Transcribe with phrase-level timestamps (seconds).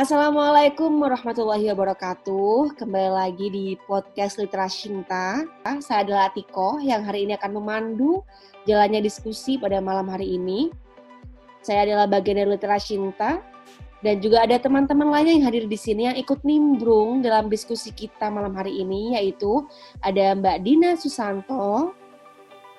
[0.00, 2.72] Assalamualaikum warahmatullahi wabarakatuh.
[2.72, 5.44] Kembali lagi di podcast Literasi Cinta.
[5.84, 8.24] Saya adalah Atiko yang hari ini akan memandu
[8.64, 10.72] jalannya diskusi pada malam hari ini.
[11.60, 13.44] Saya adalah bagian dari Literasi Cinta
[14.00, 18.32] dan juga ada teman-teman lainnya yang hadir di sini yang ikut nimbrung dalam diskusi kita
[18.32, 19.68] malam hari ini yaitu
[20.00, 21.92] ada Mbak Dina Susanto.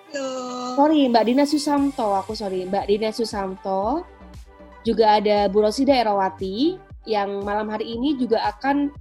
[0.09, 0.73] Halo.
[0.73, 2.17] Sorry, Mbak Dina Susanto.
[2.17, 4.09] Aku sorry, Mbak Dina Susanto.
[4.81, 8.91] Juga ada Bu Rosida Erawati yang malam hari ini juga akan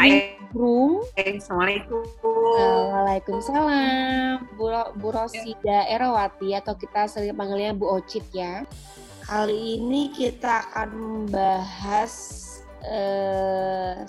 [0.00, 1.02] nimbrung.
[1.14, 2.02] Assalamualaikum.
[2.22, 4.38] Waalaikumsalam.
[4.58, 8.66] Bu, Bu Rosida Erawati atau kita sering panggilnya Bu Ocit ya.
[9.24, 12.12] Kali ini kita akan membahas
[12.84, 14.04] uh,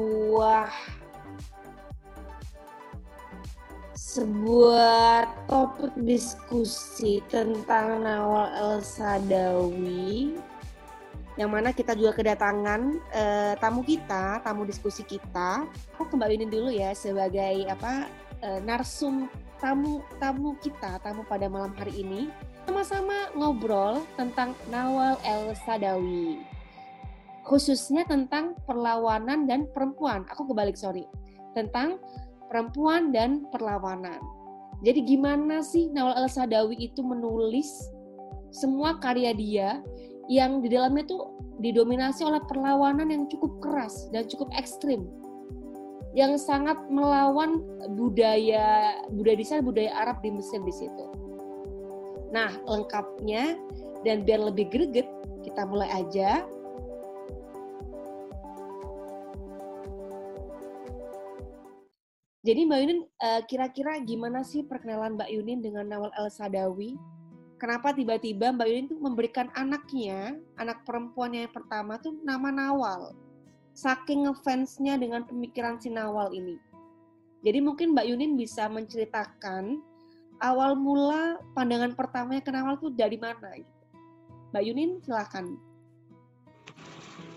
[0.00, 0.72] sebuah
[4.10, 10.34] sebuah topik diskusi tentang Nawal El Sadawi
[11.40, 15.64] yang mana kita juga kedatangan uh, tamu kita, tamu diskusi kita.
[15.96, 18.12] Aku kembaliin dulu ya sebagai apa
[18.44, 19.24] uh, narsum
[19.56, 22.28] tamu tamu kita, tamu pada malam hari ini.
[22.68, 26.44] Sama-sama ngobrol tentang Nawal El Sadawi.
[27.48, 30.28] Khususnya tentang perlawanan dan perempuan.
[30.28, 31.08] Aku kebalik, sorry.
[31.56, 31.96] Tentang
[32.52, 34.20] perempuan dan perlawanan.
[34.84, 37.88] Jadi gimana sih Nawal El Sadawi itu menulis
[38.52, 39.80] semua karya dia
[40.28, 45.08] yang di dalamnya tuh didominasi oleh perlawanan yang cukup keras dan cukup ekstrim
[46.10, 47.62] yang sangat melawan
[47.94, 51.06] budaya budaya di budaya Arab di Mesir di situ.
[52.34, 53.58] Nah, lengkapnya
[54.02, 55.06] dan biar lebih greget,
[55.42, 56.46] kita mulai aja.
[62.40, 66.96] Jadi Mbak Yunin, eh, kira-kira gimana sih perkenalan Mbak Yunin dengan Nawal El Sadawi?
[67.60, 73.12] Kenapa tiba-tiba Mbak Yunin tuh memberikan anaknya, anak perempuan yang pertama tuh nama Nawal.
[73.76, 76.56] Saking ngefansnya dengan pemikiran si Nawal ini.
[77.44, 79.84] Jadi mungkin Mbak Yunin bisa menceritakan
[80.40, 83.76] awal mula pandangan pertamanya ke Nawal tuh dari mana gitu.
[84.50, 85.60] Mbak Yunin silakan.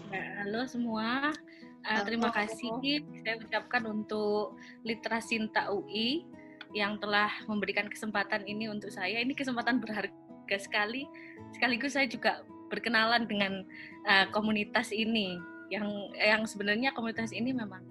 [0.10, 1.36] Ya, halo semua,
[1.84, 4.56] uh, terima kasih saya ucapkan untuk
[4.88, 6.26] Literasi Sinta UI
[6.74, 9.22] yang telah memberikan kesempatan ini untuk saya.
[9.22, 11.06] Ini kesempatan berharga sekali.
[11.54, 12.42] Sekaligus saya juga
[12.74, 13.62] berkenalan dengan
[14.10, 15.38] uh, komunitas ini
[15.70, 17.86] yang yang sebenarnya komunitas ini memang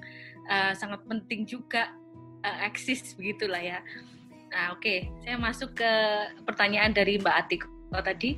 [0.51, 1.95] uh, sangat penting juga
[2.43, 3.79] uh, eksis begitulah ya.
[4.53, 5.09] Nah, oke, okay.
[5.25, 5.93] saya masuk ke
[6.45, 7.63] pertanyaan dari Mbak Atik
[8.05, 8.37] tadi.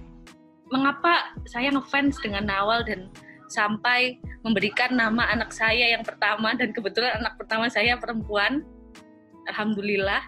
[0.70, 3.10] Mengapa saya ngefans dengan Nawal dan
[3.50, 8.64] sampai memberikan nama anak saya yang pertama dan kebetulan anak pertama saya perempuan
[9.50, 10.22] alhamdulillah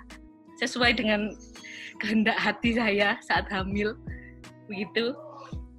[0.60, 1.32] sesuai dengan
[2.00, 3.96] kehendak hati saya saat hamil
[4.68, 5.16] begitu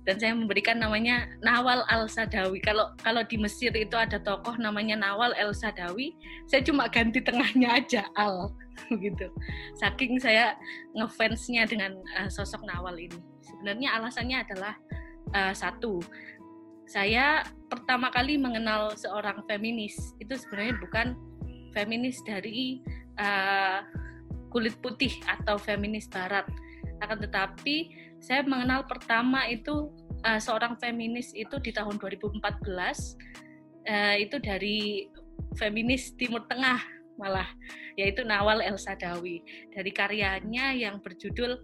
[0.08, 2.64] dan saya memberikan namanya Nawal Al Sadawi.
[2.64, 6.16] Kalau kalau di Mesir itu ada tokoh namanya Nawal El Sadawi,
[6.48, 8.56] saya cuma ganti tengahnya aja Al
[8.92, 9.28] begitu.
[9.76, 10.56] Saking saya
[10.96, 13.20] ngefansnya dengan uh, sosok Nawal ini.
[13.44, 14.74] Sebenarnya alasannya adalah
[15.36, 16.00] uh, satu,
[16.88, 21.08] saya pertama kali mengenal seorang feminis itu sebenarnya bukan
[21.76, 22.80] feminis dari
[23.18, 23.84] uh,
[24.50, 26.48] kulit putih atau feminis barat.
[27.04, 29.94] Akan tetapi saya mengenal pertama itu
[30.26, 32.90] uh, seorang feminis itu di tahun 2014 uh,
[33.86, 35.08] eh, itu dari
[35.54, 36.82] feminis Timur Tengah
[37.18, 37.50] malah
[37.98, 39.42] yaitu Nawal El Sadawi
[39.74, 41.58] dari karyanya yang berjudul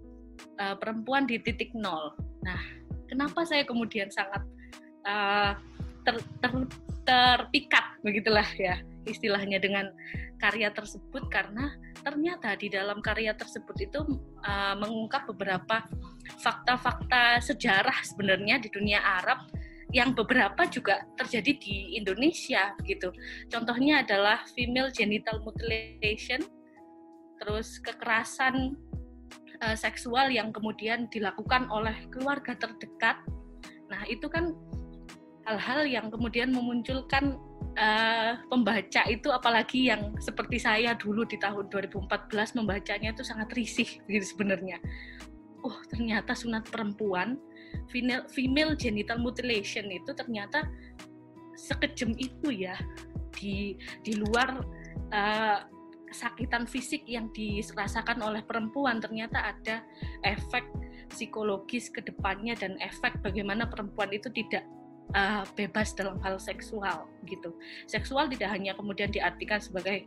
[0.58, 2.14] uh, Perempuan di Titik Nol.
[2.42, 2.62] Nah,
[3.06, 4.42] kenapa saya kemudian sangat
[5.06, 5.54] uh,
[6.02, 6.52] ter, ter,
[7.06, 9.92] terpikat begitulah ya istilahnya dengan
[10.40, 14.00] karya tersebut karena ternyata di dalam karya tersebut itu
[14.44, 15.84] uh, mengungkap beberapa
[16.44, 19.48] fakta-fakta sejarah sebenarnya di dunia Arab
[19.94, 23.14] yang beberapa juga terjadi di Indonesia begitu.
[23.48, 26.42] Contohnya adalah female genital mutilation,
[27.38, 28.74] terus kekerasan
[29.62, 33.22] uh, seksual yang kemudian dilakukan oleh keluarga terdekat.
[33.94, 34.58] Nah, itu kan
[35.46, 37.38] hal-hal yang kemudian memunculkan
[37.78, 43.90] uh, pembaca itu apalagi yang seperti saya dulu di tahun 2014 membacanya itu sangat risih
[44.10, 44.78] gitu sebenarnya.
[45.64, 47.40] Oh ternyata sunat perempuan
[47.90, 50.68] female, genital mutilation itu ternyata
[51.56, 52.76] sekejam itu ya
[53.34, 54.62] di di luar
[55.14, 55.60] uh,
[56.14, 59.82] kesakitan fisik yang dirasakan oleh perempuan ternyata ada
[60.22, 60.62] efek
[61.10, 64.62] psikologis ke depannya dan efek bagaimana perempuan itu tidak
[65.16, 67.54] uh, bebas dalam hal seksual gitu.
[67.90, 70.06] Seksual tidak hanya kemudian diartikan sebagai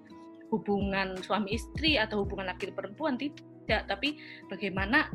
[0.50, 5.10] hubungan suami istri atau hubungan laki perempuan tidak, tapi bagaimana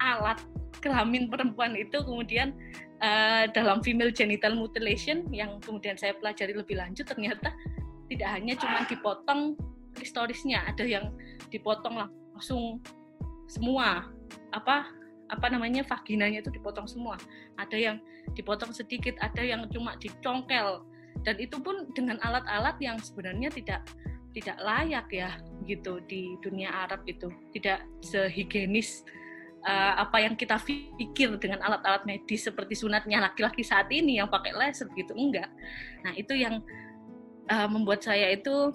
[0.00, 0.40] alat
[0.80, 2.56] kelamin perempuan itu kemudian
[3.04, 7.52] uh, dalam female genital mutilation yang kemudian saya pelajari lebih lanjut ternyata
[8.08, 9.54] tidak hanya cuma dipotong
[10.00, 11.12] historisnya, ada yang
[11.52, 12.80] dipotong langsung
[13.50, 14.08] semua
[14.54, 14.86] apa
[15.30, 17.16] apa namanya vaginanya itu dipotong semua.
[17.56, 17.96] Ada yang
[18.34, 20.82] dipotong sedikit ada yang cuma dicongkel.
[21.22, 23.86] Dan itu pun dengan alat-alat yang sebenarnya tidak
[24.30, 25.30] tidak layak ya
[25.66, 27.30] gitu di dunia Arab itu.
[27.54, 29.06] Tidak sehigienis
[29.66, 30.56] uh, apa yang kita
[30.96, 35.50] pikir dengan alat-alat medis seperti sunatnya laki-laki saat ini yang pakai laser gitu enggak.
[36.06, 36.62] Nah itu yang
[37.50, 38.72] uh, membuat saya itu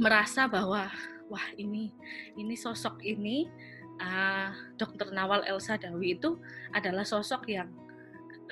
[0.00, 0.88] merasa bahwa
[1.28, 1.92] wah ini
[2.36, 3.48] ini sosok ini
[4.00, 6.38] uh, Dokter Nawal Elsa Dawi itu
[6.72, 7.68] adalah sosok yang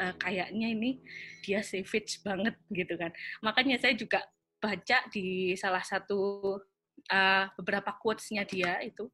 [0.01, 1.01] uh, kayaknya ini
[1.45, 3.13] dia savage banget gitu kan.
[3.45, 4.25] Makanya saya juga
[4.61, 6.57] baca di salah satu
[7.09, 9.09] uh, beberapa quotes-nya dia itu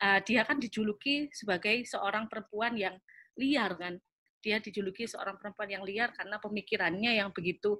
[0.00, 2.96] uh, dia kan dijuluki sebagai seorang perempuan yang
[3.36, 4.00] liar kan.
[4.40, 7.76] Dia dijuluki seorang perempuan yang liar karena pemikirannya yang begitu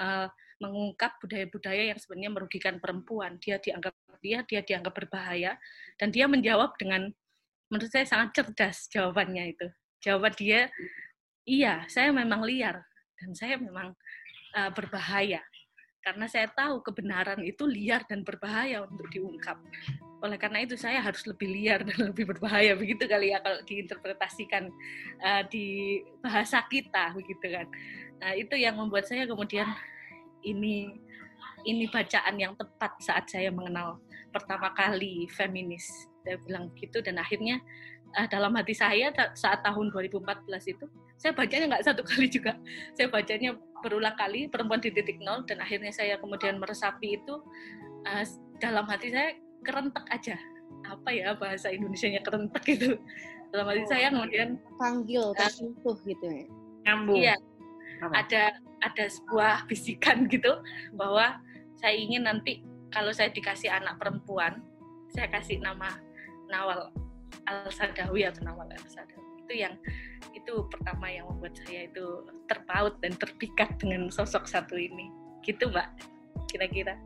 [0.00, 0.28] uh,
[0.58, 3.38] mengungkap budaya-budaya yang sebenarnya merugikan perempuan.
[3.42, 5.54] Dia dianggap dia dia dianggap berbahaya
[5.94, 7.06] dan dia menjawab dengan
[7.70, 9.66] menurut saya sangat cerdas jawabannya itu.
[10.02, 10.60] Jawaban dia,
[11.46, 12.82] iya, saya memang liar
[13.18, 13.94] dan saya memang
[14.54, 15.42] uh, berbahaya
[16.08, 19.60] karena saya tahu kebenaran itu liar dan berbahaya untuk diungkap.
[20.24, 24.72] Oleh karena itu saya harus lebih liar dan lebih berbahaya begitu kali ya kalau diinterpretasikan
[25.20, 27.66] uh, di bahasa kita begitu kan.
[28.24, 29.68] Nah itu yang membuat saya kemudian
[30.44, 30.94] ini
[31.66, 33.98] ini bacaan yang tepat saat saya mengenal
[34.30, 35.84] pertama kali feminis.
[36.22, 37.58] Saya bilang gitu dan akhirnya
[38.14, 40.86] uh, dalam hati saya saat tahun 2014 itu
[41.18, 42.54] saya bacanya nggak satu kali juga.
[42.94, 47.42] Saya bacanya berulang kali perempuan di titik nol dan akhirnya saya kemudian meresapi itu
[48.06, 48.24] uh,
[48.62, 49.34] dalam hati saya
[49.66, 50.36] kerentek aja.
[50.86, 52.94] Apa ya bahasa Indonesia-nya kerentek itu
[53.50, 56.46] dalam hati oh, saya kemudian panggil tersentuh uh, gitu ya?
[56.86, 57.18] Nyambung.
[57.18, 57.36] Iya
[58.14, 60.62] ada ada sebuah bisikan gitu
[60.94, 61.38] bahwa
[61.78, 64.62] saya ingin nanti kalau saya dikasih anak perempuan
[65.12, 65.98] saya kasih nama
[66.48, 66.92] Nawal
[67.48, 69.74] Al Sadawi atau Nawal Al Sadawi itu yang
[70.36, 75.08] itu pertama yang membuat saya itu terpaut dan terpikat dengan sosok satu ini
[75.44, 75.88] gitu mbak
[76.48, 76.96] kira-kira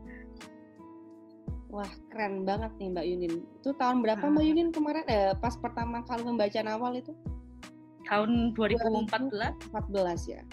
[1.73, 3.33] Wah keren banget nih Mbak Yunin.
[3.57, 4.47] Itu tahun berapa Mbak ah.
[4.53, 7.17] Yunin kemarin eh, pas pertama kali membaca Nawal itu?
[8.05, 9.73] Tahun 2014.
[9.73, 10.45] 2014 ya.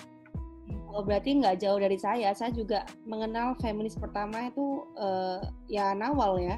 [0.90, 2.34] Oh berarti nggak jauh dari saya.
[2.34, 5.40] Saya juga mengenal feminis pertama itu uh,
[5.70, 6.56] ya Nawal ya.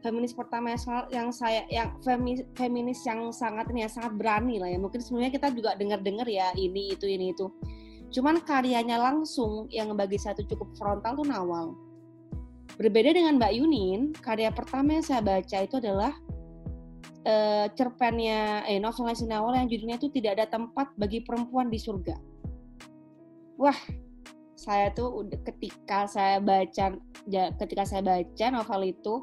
[0.00, 0.70] Feminis pertama
[1.10, 4.78] yang, saya yang feminis, feminis yang sangat ini ya sangat berani lah ya.
[4.78, 7.50] Mungkin sebenarnya kita juga dengar-dengar ya ini itu ini itu.
[8.14, 11.74] Cuman karyanya langsung yang bagi satu cukup frontal tuh Nawal.
[12.76, 16.12] Berbeda dengan Mbak Yunin karya pertama yang saya baca itu adalah
[17.26, 22.35] uh, cerpennya eh novelnya Nawal yang judulnya itu tidak ada tempat bagi perempuan di surga
[23.56, 23.76] wah
[24.56, 26.96] saya tuh udah ketika saya baca
[27.60, 29.14] ketika saya baca novel itu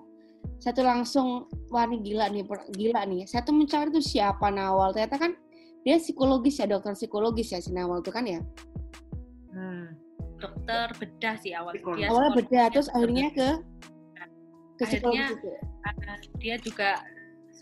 [0.59, 1.27] saya tuh langsung
[1.71, 2.43] wah ini gila nih
[2.75, 3.27] gila nih.
[3.27, 4.95] Saya tuh mencari tuh siapa Nawal.
[4.95, 5.31] Ternyata kan
[5.83, 8.39] dia psikologis ya dokter psikologis ya si Nawal tuh kan ya?
[9.53, 9.93] Hmm.
[10.41, 13.47] dokter bedah sih awal dia awalnya bedah terus akhirnya ke
[14.75, 15.31] ke akhirnya
[15.87, 16.99] uh, dia juga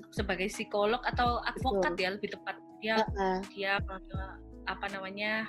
[0.10, 2.04] sebagai psikolog atau advokat Betul.
[2.04, 2.56] ya lebih tepat.
[2.82, 3.38] Dia uh -uh.
[3.54, 3.78] dia
[4.66, 5.46] apa namanya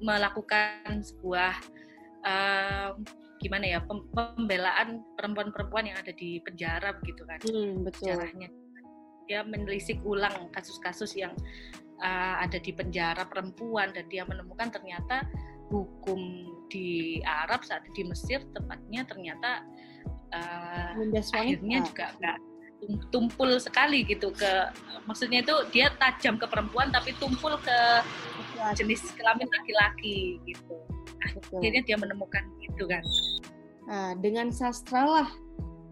[0.00, 1.54] melakukan sebuah
[2.24, 2.90] uh,
[3.36, 8.16] gimana ya pembelaan perempuan-perempuan yang ada di penjara begitu kan hmm, betul.
[8.16, 8.48] caranya
[9.26, 11.34] dia menelisik ulang kasus-kasus yang
[12.00, 15.26] uh, ada di penjara perempuan dan dia menemukan ternyata
[15.68, 19.66] hukum di Arab saat di Mesir tepatnya ternyata
[20.30, 20.94] uh,
[21.34, 22.38] akhirnya juga nggak
[23.10, 24.70] tumpul sekali gitu ke
[25.08, 27.78] maksudnya itu dia tajam ke perempuan tapi tumpul ke
[28.76, 30.76] jenis kelamin laki-laki gitu.
[31.26, 31.58] Betul.
[31.58, 33.02] akhirnya dia menemukan itu kan.
[33.86, 35.28] Nah, dengan sastra lah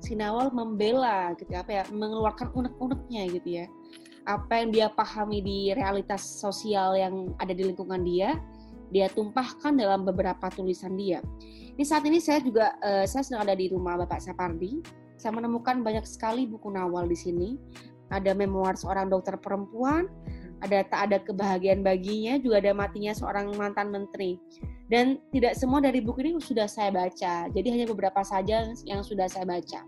[0.05, 3.67] Sinawal membela gitu ya, apa ya mengeluarkan unek-uneknya gitu ya.
[4.29, 8.37] Apa yang dia pahami di realitas sosial yang ada di lingkungan dia
[8.93, 11.25] dia tumpahkan dalam beberapa tulisan dia.
[11.75, 14.79] Ini saat ini saya juga uh, saya sedang ada di rumah Bapak Sapardi
[15.17, 17.49] saya menemukan banyak sekali buku Nawal di sini
[18.13, 20.07] ada memoir seorang dokter perempuan
[20.65, 24.41] ada tak ada kebahagiaan baginya, juga ada matinya seorang mantan menteri.
[24.89, 29.29] Dan tidak semua dari buku ini sudah saya baca, jadi hanya beberapa saja yang sudah
[29.29, 29.85] saya baca.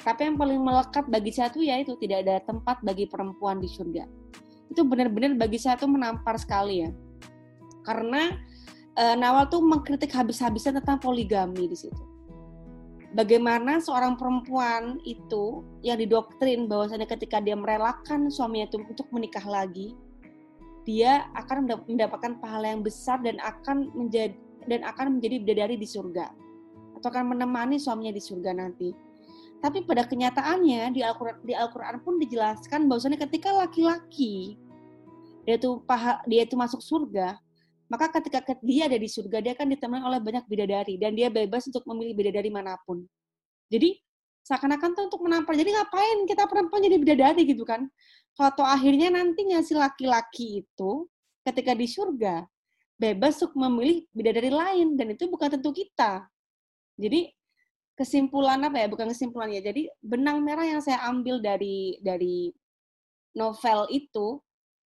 [0.00, 3.68] Tapi yang paling melekat bagi saya itu ya itu tidak ada tempat bagi perempuan di
[3.68, 4.08] surga.
[4.72, 6.90] Itu benar-benar bagi saya itu menampar sekali ya.
[7.84, 8.32] Karena
[8.96, 12.07] e, Nawal tuh mengkritik habis-habisan tentang poligami di situ.
[13.16, 19.96] Bagaimana seorang perempuan itu yang didoktrin bahwasanya ketika dia merelakan suaminya itu untuk menikah lagi,
[20.84, 24.36] dia akan mendapatkan pahala yang besar dan akan menjadi
[24.68, 26.28] dan akan menjadi bidadari di surga
[27.00, 28.92] atau akan menemani suaminya di surga nanti.
[29.58, 34.60] Tapi pada kenyataannya di Al-Qur'an di Al-Qur'an pun dijelaskan bahwasanya ketika laki-laki
[35.48, 37.40] dia itu paha, dia itu masuk surga,
[37.88, 41.64] maka ketika dia ada di surga dia akan ditemani oleh banyak bidadari dan dia bebas
[41.72, 43.04] untuk memilih bidadari mana pun.
[43.72, 43.96] Jadi
[44.44, 45.56] seakan-akan tuh untuk menampar.
[45.56, 47.88] Jadi ngapain kita perempuan jadi bidadari gitu kan?
[48.36, 51.08] Kalau akhirnya nantinya si laki-laki itu
[51.44, 52.44] ketika di surga
[53.00, 56.28] bebas untuk memilih bidadari lain dan itu bukan tentu kita.
[57.00, 57.32] Jadi
[57.98, 62.54] kesimpulan apa ya bukan kesimpulan ya jadi benang merah yang saya ambil dari dari
[63.34, 64.38] novel itu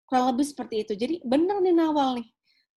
[0.02, 2.28] kurang lebih seperti itu jadi benar nih Nawal nih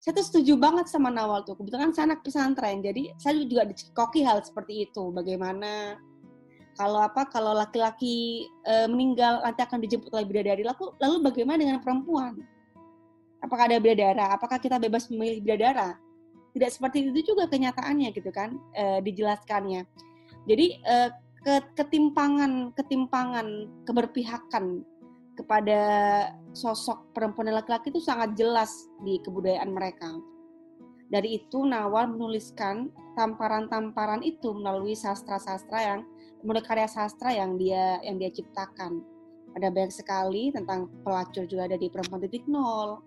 [0.01, 1.53] saya tuh setuju banget sama Nawal tuh.
[1.61, 5.13] Kebetulan saya anak pesantren jadi saya juga dicekoki hal seperti itu.
[5.13, 6.01] Bagaimana
[6.81, 10.65] kalau apa kalau laki-laki e, meninggal nanti akan dijemput oleh bidadari.
[10.65, 12.41] Lalu lalu bagaimana dengan perempuan?
[13.45, 14.33] Apakah ada bidadara?
[14.33, 16.01] Apakah kita bebas memilih bidadara?
[16.57, 19.85] Tidak seperti itu juga kenyataannya gitu kan e, dijelaskannya.
[20.49, 21.13] Jadi uh,
[21.77, 24.85] ketimpangan ketimpangan keberpihakan
[25.41, 25.81] kepada
[26.53, 28.71] sosok perempuan dan laki-laki itu sangat jelas
[29.01, 30.13] di kebudayaan mereka.
[31.11, 36.01] Dari itu Nawal menuliskan tamparan-tamparan itu melalui sastra-sastra yang
[36.47, 39.03] melalui karya sastra yang dia yang dia ciptakan.
[39.59, 43.03] Ada banyak sekali tentang pelacur juga ada di perempuan titik nol.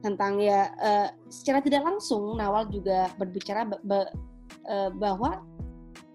[0.00, 5.42] Tentang ya uh, secara tidak langsung Nawal juga berbicara uh, bahwa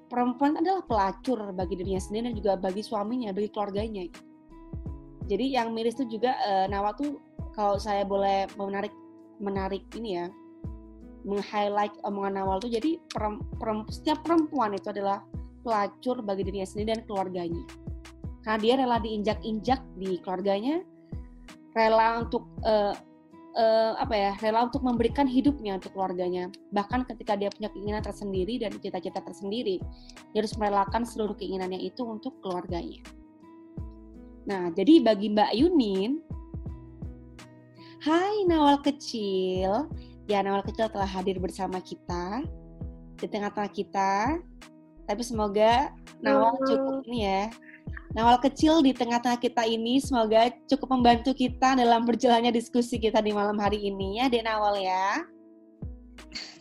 [0.08, 4.08] perempuan adalah pelacur bagi dirinya sendiri dan juga bagi suaminya, bagi keluarganya.
[5.26, 7.18] Jadi yang miris itu juga uh, Nawa tuh
[7.58, 8.94] kalau saya boleh menarik
[9.42, 10.28] menarik ini ya,
[11.26, 15.26] meng-highlight omongan Nawal tuh jadi perem, perem, setiap perempuan itu adalah
[15.66, 17.64] pelacur bagi dirinya sendiri dan keluarganya.
[18.46, 20.86] Karena dia rela diinjak-injak di keluarganya,
[21.74, 22.94] rela untuk uh,
[23.58, 28.60] uh, apa ya rela untuk memberikan hidupnya untuk keluarganya bahkan ketika dia punya keinginan tersendiri
[28.60, 29.80] dan cita-cita tersendiri
[30.36, 33.02] dia harus merelakan seluruh keinginannya itu untuk keluarganya
[34.46, 36.22] nah jadi bagi Mbak Yunin
[38.06, 39.90] Hai Nawal kecil
[40.30, 42.46] ya Nawal kecil telah hadir bersama kita
[43.18, 44.38] di tengah-tengah kita
[45.10, 45.90] tapi semoga
[46.22, 47.44] Nawal cukup ini ya
[48.16, 53.36] Nawal kecil di tengah-tengah kita ini semoga cukup membantu kita dalam berjalannya diskusi kita di
[53.36, 55.20] malam hari ini ya, Dek Nawal ya.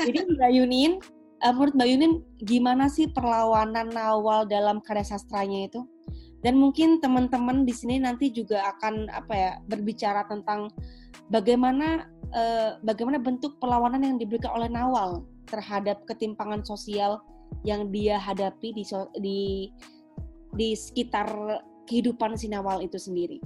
[0.03, 0.99] Jadi Mbak Yunin,
[1.47, 2.13] uh, menurut Mbak Yunin
[2.43, 5.87] gimana sih perlawanan Nawal dalam karya sastranya itu?
[6.45, 10.69] Dan mungkin teman-teman di sini nanti juga akan apa ya berbicara tentang
[11.33, 12.05] bagaimana
[12.37, 17.25] uh, bagaimana bentuk perlawanan yang diberikan oleh Nawal terhadap ketimpangan sosial
[17.65, 18.85] yang dia hadapi di
[19.25, 19.41] di
[20.53, 21.33] di sekitar
[21.89, 23.41] kehidupan Sinawal itu sendiri.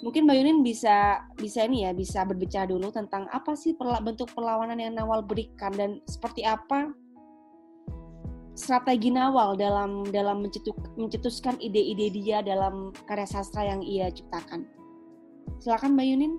[0.00, 4.30] Mungkin Mbak Yunin bisa bisa ini ya bisa berbicara dulu tentang apa sih perla, bentuk
[4.30, 6.94] perlawanan yang Nawal berikan dan seperti apa
[8.52, 10.44] strategi Nawal dalam dalam
[10.96, 14.68] mencetuskan ide-ide dia dalam karya sastra yang ia ciptakan.
[15.58, 16.34] Silakan Mbak Yunin.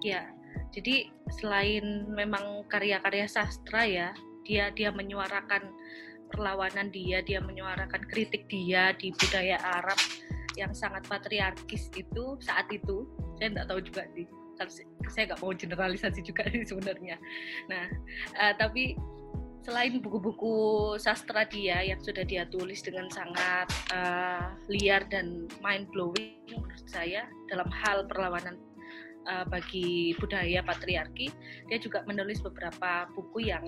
[0.00, 0.32] Ya,
[0.72, 4.08] jadi selain memang karya-karya sastra ya,
[4.46, 5.68] dia dia menyuarakan
[6.30, 9.98] perlawanan dia, dia menyuarakan kritik dia di budaya Arab
[10.54, 13.04] yang sangat patriarkis itu saat itu.
[13.36, 14.26] Saya tidak tahu juga sih.
[15.08, 17.16] Saya nggak mau generalisasi juga sih sebenarnya.
[17.68, 17.88] Nah,
[18.36, 18.94] uh, tapi
[19.60, 20.54] selain buku-buku
[20.96, 27.28] sastra dia yang sudah dia tulis dengan sangat uh, liar dan mind blowing menurut saya
[27.52, 28.56] dalam hal perlawanan
[29.28, 31.28] uh, bagi budaya patriarki,
[31.68, 33.64] dia juga menulis beberapa buku yang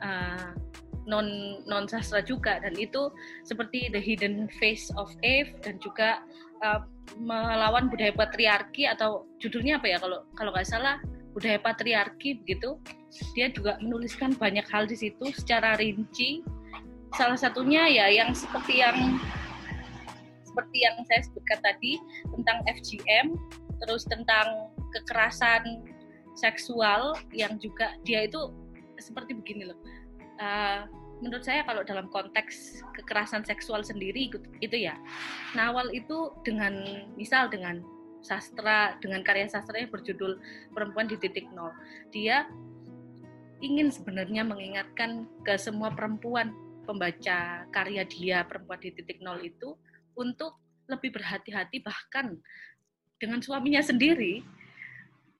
[0.00, 0.56] uh,
[1.04, 2.60] non non sastra juga.
[2.62, 3.12] Dan itu
[3.44, 6.24] seperti The Hidden Face of Eve dan juga
[6.64, 6.84] uh,
[7.20, 11.00] melawan budaya patriarki atau judulnya apa ya kalau kalau nggak salah
[11.38, 12.74] budaya patriarki begitu
[13.32, 16.42] dia juga menuliskan banyak hal di situ secara rinci.
[17.16, 19.16] Salah satunya ya yang seperti yang
[20.44, 21.96] seperti yang saya sebutkan tadi
[22.34, 23.26] tentang FGM
[23.78, 25.86] terus tentang kekerasan
[26.34, 28.50] seksual yang juga dia itu
[28.98, 29.78] seperti begini loh.
[30.38, 30.84] Uh,
[31.22, 34.28] menurut saya kalau dalam konteks kekerasan seksual sendiri
[34.60, 34.98] itu ya.
[35.56, 37.80] Nawal itu dengan misal dengan
[38.22, 40.38] sastra dengan karya sastra yang berjudul
[40.74, 41.70] perempuan di titik nol.
[42.10, 42.46] Dia
[43.58, 46.54] ingin sebenarnya mengingatkan ke semua perempuan
[46.86, 49.74] pembaca karya dia perempuan di titik nol itu
[50.14, 50.56] untuk
[50.88, 51.82] lebih berhati-hati.
[51.84, 52.26] Bahkan
[53.18, 54.40] dengan suaminya sendiri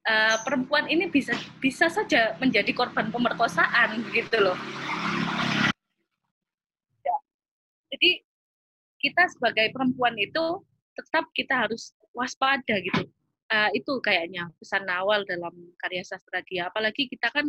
[0.04, 1.32] uh, perempuan ini bisa
[1.62, 4.58] bisa saja menjadi korban pemerkosaan gitu loh.
[7.88, 8.23] Jadi
[8.99, 10.61] kita sebagai perempuan itu
[10.99, 13.07] tetap kita harus waspada gitu.
[13.49, 16.69] Uh, itu kayaknya pesan awal dalam karya sastra dia.
[16.69, 17.47] Apalagi kita kan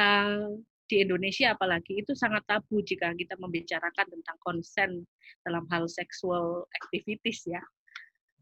[0.00, 0.56] uh,
[0.88, 5.04] di Indonesia apalagi itu sangat tabu jika kita membicarakan tentang konsen
[5.44, 7.60] dalam hal seksual activities ya.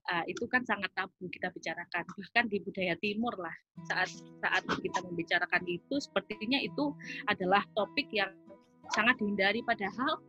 [0.06, 3.50] Uh, itu kan sangat tabu kita bicarakan bahkan di budaya timur lah
[3.90, 4.06] saat
[4.38, 6.94] saat kita membicarakan itu sepertinya itu
[7.26, 8.30] adalah topik yang
[8.94, 10.22] sangat dihindari padahal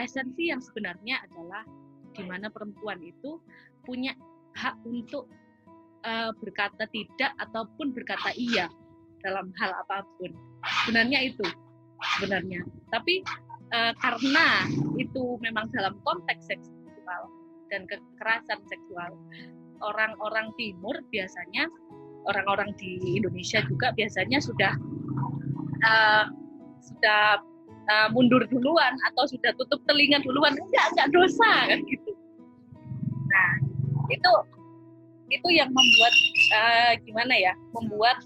[0.00, 1.60] esensi yang sebenarnya adalah
[2.18, 3.38] di mana perempuan itu
[3.86, 4.12] punya
[4.58, 5.30] hak untuk
[6.02, 8.66] uh, berkata tidak ataupun berkata iya
[9.22, 10.34] dalam hal apa pun.
[10.84, 11.46] Sebenarnya itu
[12.18, 12.66] sebenarnya.
[12.90, 13.22] Tapi
[13.70, 14.66] uh, karena
[14.98, 17.22] itu memang dalam konteks seksual
[17.70, 19.14] dan kekerasan seksual.
[19.78, 21.70] Orang-orang timur biasanya,
[22.26, 24.74] orang-orang di Indonesia juga biasanya sudah
[25.86, 26.26] uh,
[26.82, 27.38] sudah
[27.86, 31.97] uh, mundur duluan atau sudah tutup telinga duluan, enggak enggak dosa kan gitu.
[34.08, 34.32] Itu
[35.28, 36.14] itu yang membuat
[36.56, 38.18] uh, gimana ya, membuat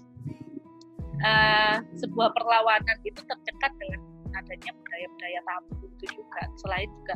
[1.19, 3.99] uh, sebuah perlawanan itu tercekat dengan
[4.39, 6.41] adanya budaya-budaya tabu itu juga.
[6.63, 7.15] Selain juga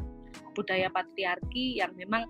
[0.54, 2.28] budaya patriarki yang memang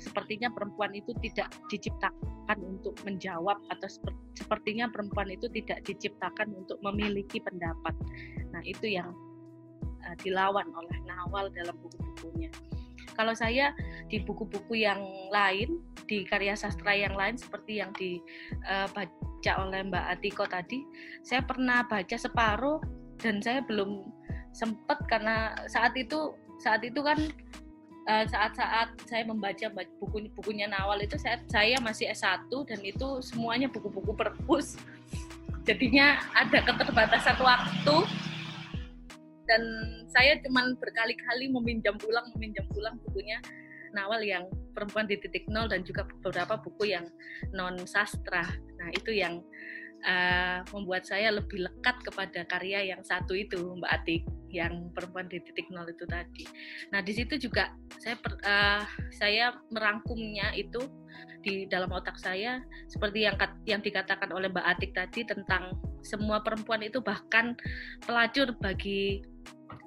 [0.00, 3.88] sepertinya perempuan itu tidak diciptakan untuk menjawab atau
[4.32, 7.92] sepertinya perempuan itu tidak diciptakan untuk memiliki pendapat.
[8.54, 9.12] Nah, itu yang
[10.06, 12.48] uh, dilawan oleh Nawal dalam buku-bukunya.
[13.20, 13.76] Kalau saya
[14.08, 15.76] di buku-buku yang lain,
[16.08, 20.80] di karya sastra yang lain seperti yang dibaca uh, oleh Mbak Atiko tadi,
[21.20, 22.80] saya pernah baca separuh
[23.20, 24.08] dan saya belum
[24.56, 26.32] sempat karena saat itu
[26.64, 27.20] saat itu kan
[28.08, 29.68] eh, saat-saat saya membaca
[30.00, 34.80] buku bukunya Nawal itu saya saya masih S1 dan itu semuanya buku-buku perpus.
[35.68, 37.96] Jadinya ada keterbatasan waktu
[39.50, 39.62] dan
[40.06, 43.42] saya cuman berkali-kali meminjam pulang meminjam pulang bukunya
[43.90, 47.06] Nawal yang perempuan di titik nol dan juga beberapa buku yang
[47.50, 48.46] non sastra.
[48.78, 49.42] Nah itu yang
[50.06, 55.42] uh, membuat saya lebih lekat kepada karya yang satu itu Mbak Atik yang perempuan di
[55.42, 56.46] titik nol itu tadi.
[56.94, 60.86] Nah di situ juga saya per, uh, saya merangkumnya itu
[61.40, 63.34] di dalam otak saya seperti yang
[63.66, 67.58] yang dikatakan oleh Mbak Atik tadi tentang semua perempuan itu bahkan
[68.06, 69.20] pelacur bagi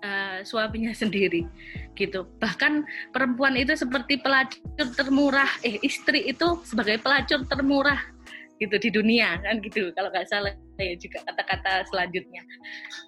[0.03, 1.47] uh, suaminya sendiri
[1.95, 2.27] gitu.
[2.37, 2.85] Bahkan
[3.15, 7.97] perempuan itu seperti pelacur termurah eh istri itu sebagai pelacur termurah
[8.61, 9.89] gitu di dunia kan gitu.
[9.95, 12.41] Kalau nggak salah ya juga kata-kata selanjutnya.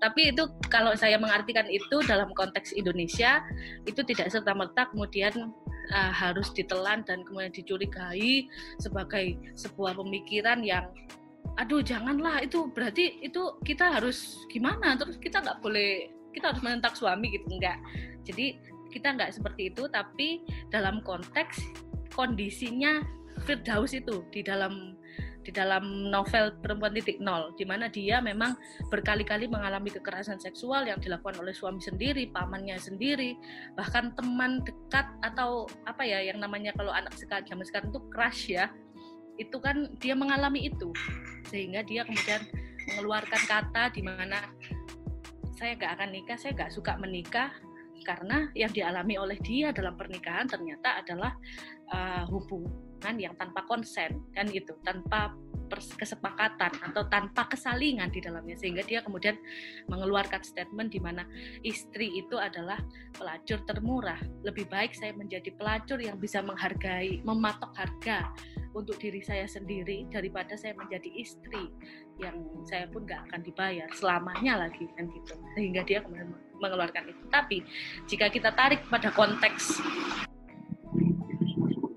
[0.01, 3.43] Tapi itu kalau saya mengartikan itu dalam konteks Indonesia
[3.85, 5.53] itu tidak serta merta kemudian
[5.93, 8.49] uh, harus ditelan dan kemudian dicurigai
[8.81, 10.89] sebagai sebuah pemikiran yang
[11.55, 14.97] aduh janganlah itu berarti itu kita harus gimana?
[14.99, 17.79] Terus kita nggak boleh kita harus menentak suami gitu enggak.
[18.27, 18.59] Jadi
[18.91, 21.63] kita nggak seperti itu tapi dalam konteks
[22.11, 22.99] kondisinya
[23.43, 24.95] Firdaus itu di dalam
[25.45, 28.57] di dalam novel Perempuan Titik Nol, di mana dia memang
[28.89, 33.37] berkali-kali mengalami kekerasan seksual yang dilakukan oleh suami sendiri, pamannya sendiri,
[33.77, 38.41] bahkan teman dekat atau apa ya yang namanya kalau anak sekarang zaman sekarang itu crush
[38.49, 38.73] ya,
[39.37, 40.89] itu kan dia mengalami itu,
[41.45, 42.41] sehingga dia kemudian
[42.89, 44.49] mengeluarkan kata di mana
[45.55, 47.51] saya gak akan nikah, saya gak suka menikah,
[48.03, 51.33] karena yang dialami oleh dia dalam pernikahan ternyata adalah
[51.95, 54.75] uh, hubungan yang tanpa konsen kan gitu.
[54.83, 55.31] Tanpa
[55.69, 58.55] kesepakatan atau tanpa kesalingan di dalamnya.
[58.57, 59.35] Sehingga dia kemudian
[59.89, 61.25] mengeluarkan statement di mana
[61.65, 62.79] istri itu adalah
[63.13, 64.19] pelacur termurah.
[64.45, 68.29] Lebih baik saya menjadi pelacur yang bisa menghargai mematok harga
[68.75, 71.71] untuk diri saya sendiri daripada saya menjadi istri
[72.19, 72.35] yang
[72.67, 75.33] saya pun nggak akan dibayar selamanya lagi kan gitu.
[75.55, 77.23] Sehingga dia kemudian mengeluarkan itu.
[77.31, 77.57] Tapi
[78.07, 79.79] jika kita tarik pada konteks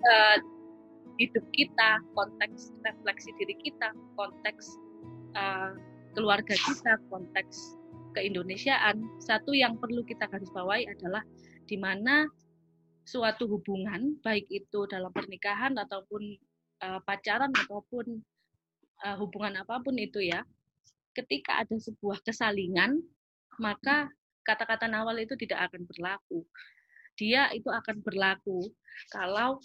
[0.09, 0.37] uh,
[1.19, 4.79] hidup kita, konteks refleksi diri kita, konteks
[5.35, 5.75] uh,
[6.15, 7.79] keluarga kita, konteks
[8.15, 11.23] keindonesiaan, satu yang perlu kita garis bawahi adalah
[11.69, 12.25] di mana
[13.05, 16.39] suatu hubungan, baik itu dalam pernikahan ataupun
[16.87, 18.23] uh, pacaran ataupun
[19.05, 20.47] uh, hubungan apa pun itu ya,
[21.19, 23.03] ketika ada sebuah kesalingan,
[23.59, 24.07] maka
[24.47, 26.47] kata-kata awal itu tidak akan berlaku.
[27.19, 28.71] Dia itu akan berlaku
[29.11, 29.59] kalau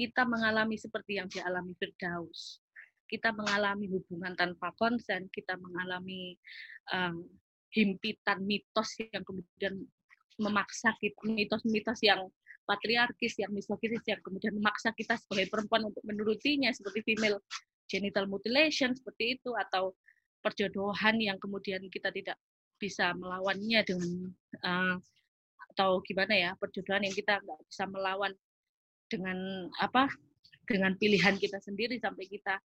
[0.00, 2.64] kita mengalami seperti yang dialami Firdaus.
[3.04, 6.40] Kita mengalami hubungan tanpa konsen, kita mengalami
[6.88, 7.20] um,
[7.76, 9.84] himpitan mitos yang kemudian
[10.40, 12.32] memaksa kita, mitos-mitos yang
[12.64, 17.44] patriarkis, yang misoginis, yang kemudian memaksa kita sebagai perempuan untuk menurutinya, seperti female
[17.84, 19.92] genital mutilation, seperti itu, atau
[20.40, 22.40] perjodohan yang kemudian kita tidak
[22.80, 24.10] bisa melawannya dengan
[24.64, 24.96] uh,
[25.76, 28.32] atau gimana ya perjuangan yang kita nggak bisa melawan
[29.10, 30.06] dengan apa
[30.64, 32.56] dengan pilihan kita sendiri sampai kita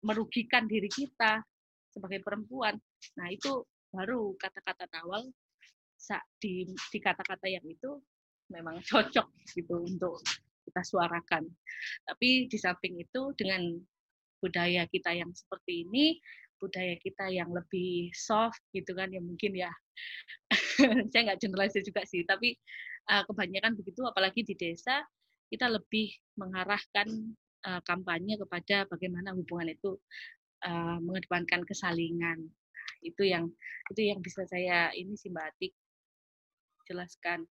[0.00, 1.44] merugikan diri kita
[1.92, 2.80] sebagai perempuan.
[3.20, 5.28] Nah itu baru kata-kata awal
[6.40, 8.00] di di kata-kata yang itu
[8.48, 10.24] memang cocok gitu untuk
[10.64, 11.44] kita suarakan.
[12.08, 13.76] Tapi di samping itu dengan
[14.38, 16.16] budaya kita yang seperti ini,
[16.58, 19.70] budaya kita yang lebih soft gitu kan ya mungkin ya
[21.10, 22.58] saya nggak generalisir juga sih tapi
[23.08, 25.02] uh, kebanyakan begitu apalagi di desa
[25.48, 27.08] kita lebih mengarahkan
[27.66, 29.96] uh, kampanye kepada bagaimana hubungan itu
[30.64, 32.48] uh, mengedepankan kesalingan
[33.02, 33.46] itu yang
[33.94, 35.72] itu yang bisa saya ini sih Mbak Atik
[36.88, 37.44] jelaskan.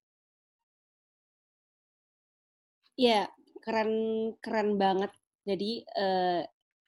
[2.95, 3.27] Ya,
[3.60, 3.91] keren
[4.39, 5.12] keren banget.
[5.43, 6.41] Jadi uh,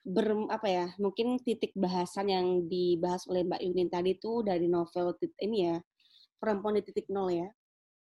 [0.08, 5.12] ber apa ya mungkin titik bahasan yang dibahas oleh Mbak Yunin tadi itu dari novel
[5.44, 5.76] ini ya
[6.40, 7.48] perempuan di titik nol ya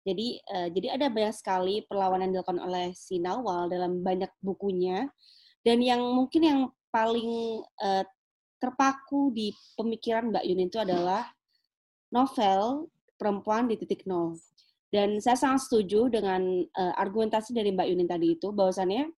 [0.07, 5.11] jadi uh, jadi ada banyak sekali perlawanan dilakukan oleh si Nawal dalam banyak bukunya.
[5.59, 8.07] Dan yang mungkin yang paling uh,
[8.63, 11.27] terpaku di pemikiran Mbak Yunin itu adalah
[12.07, 12.87] novel
[13.19, 14.39] perempuan di titik nol.
[14.87, 19.11] Dan saya sangat setuju dengan uh, argumentasi dari Mbak Yunin tadi itu bahwasannya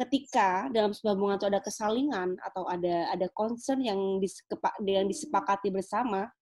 [0.00, 5.68] ketika dalam sebuah hubungan itu ada kesalingan atau ada ada concern yang disepa, yang disepakati
[5.68, 6.32] bersama,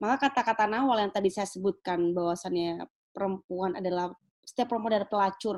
[0.00, 4.10] maka kata-kata nawal yang tadi saya sebutkan bahwasannya perempuan adalah
[4.42, 5.56] setiap perempuan adalah pelacur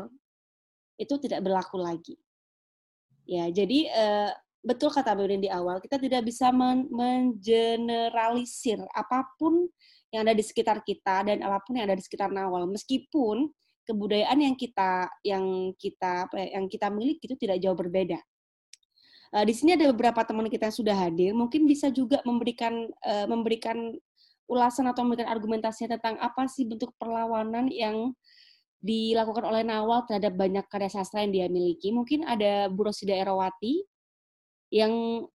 [1.01, 2.15] itu tidak berlaku lagi.
[3.27, 4.31] Ya, jadi eh,
[4.63, 9.67] betul kata Mbak di awal, kita tidak bisa men mengeneralisir apa pun
[10.15, 12.71] yang ada di sekitar kita dan apa pun yang ada di sekitar Nawal.
[12.71, 13.51] Meskipun
[13.87, 18.19] kebudayaan yang kita yang kita ya, yang kita miliki itu tidak jauh berbeda.
[19.35, 23.27] Uh, di sini ada beberapa teman kita yang sudah hadir, mungkin bisa juga memberikan uh,
[23.27, 23.95] memberikan
[24.47, 28.15] ulasan atau memberikan argumentasinya tentang apa sih bentuk perlawanan yang
[28.79, 31.91] dilakukan oleh Nawal terhadap banyak karya sastra yang dia miliki.
[31.91, 33.83] Mungkin ada Bu Rosida Erawati
[34.71, 35.27] yang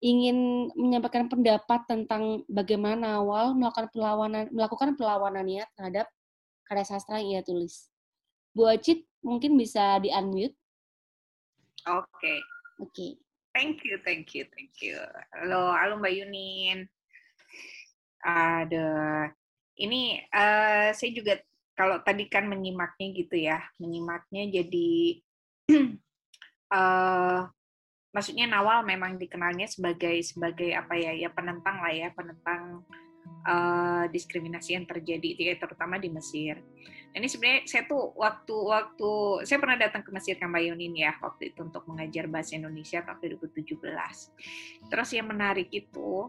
[0.00, 6.06] ingin menyampaikan pendapat tentang bagaimana Nawal melakukan perlawanan melakukan perlawanannya terhadap
[6.64, 7.92] karya sastra yang ia tulis.
[8.56, 10.56] Bu Acit mungkin bisa di-unmute.
[11.84, 12.08] Oke.
[12.16, 12.38] Okay.
[12.80, 12.92] Oke.
[12.92, 13.12] Okay.
[13.56, 15.00] Thank you, thank you, thank you.
[15.32, 16.84] Halo, halo Mbak Yunin.
[18.26, 19.30] Ada.
[19.78, 21.38] Ini uh, saya juga
[21.78, 25.22] kalau tadi kan menyimaknya gitu ya, menyimaknya jadi
[26.74, 27.46] uh,
[28.16, 32.82] maksudnya Nawal memang dikenalnya sebagai sebagai apa ya ya penentang lah ya penentang
[33.46, 36.58] uh, diskriminasi yang terjadi terutama di Mesir.
[37.16, 39.12] Ini sebenarnya saya tuh waktu-waktu
[39.48, 43.00] saya pernah datang ke Mesir kan Mbak Yunin ya waktu itu untuk mengajar bahasa Indonesia
[43.06, 44.90] tahun 2017.
[44.90, 46.28] Terus yang menarik itu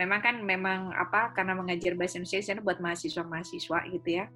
[0.00, 4.26] memang kan memang apa karena mengajar bahasa Indonesia buat mahasiswa-mahasiswa gitu ya.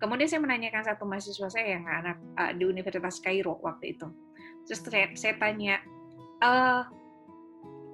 [0.00, 4.10] Kemudian saya menanyakan satu mahasiswa saya yang anak uh, di Universitas Kairo waktu itu.
[4.66, 4.82] Terus
[5.14, 5.78] saya, tanya,
[6.42, 6.82] uh,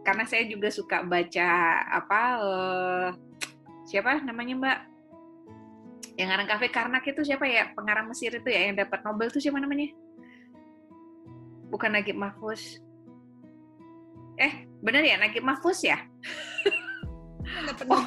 [0.09, 1.49] karena saya juga suka baca
[1.85, 3.09] apa uh,
[3.85, 4.79] siapa namanya Mbak?
[6.17, 7.77] Yang ngarang kafe Karnak itu siapa ya?
[7.77, 9.93] Pengarang Mesir itu ya yang dapat Nobel itu siapa namanya?
[11.69, 12.81] Bukan Nagib Mahfuz.
[14.41, 16.01] Eh, benar ya Nagib Mahfuz ya?
[17.91, 18.05] oh.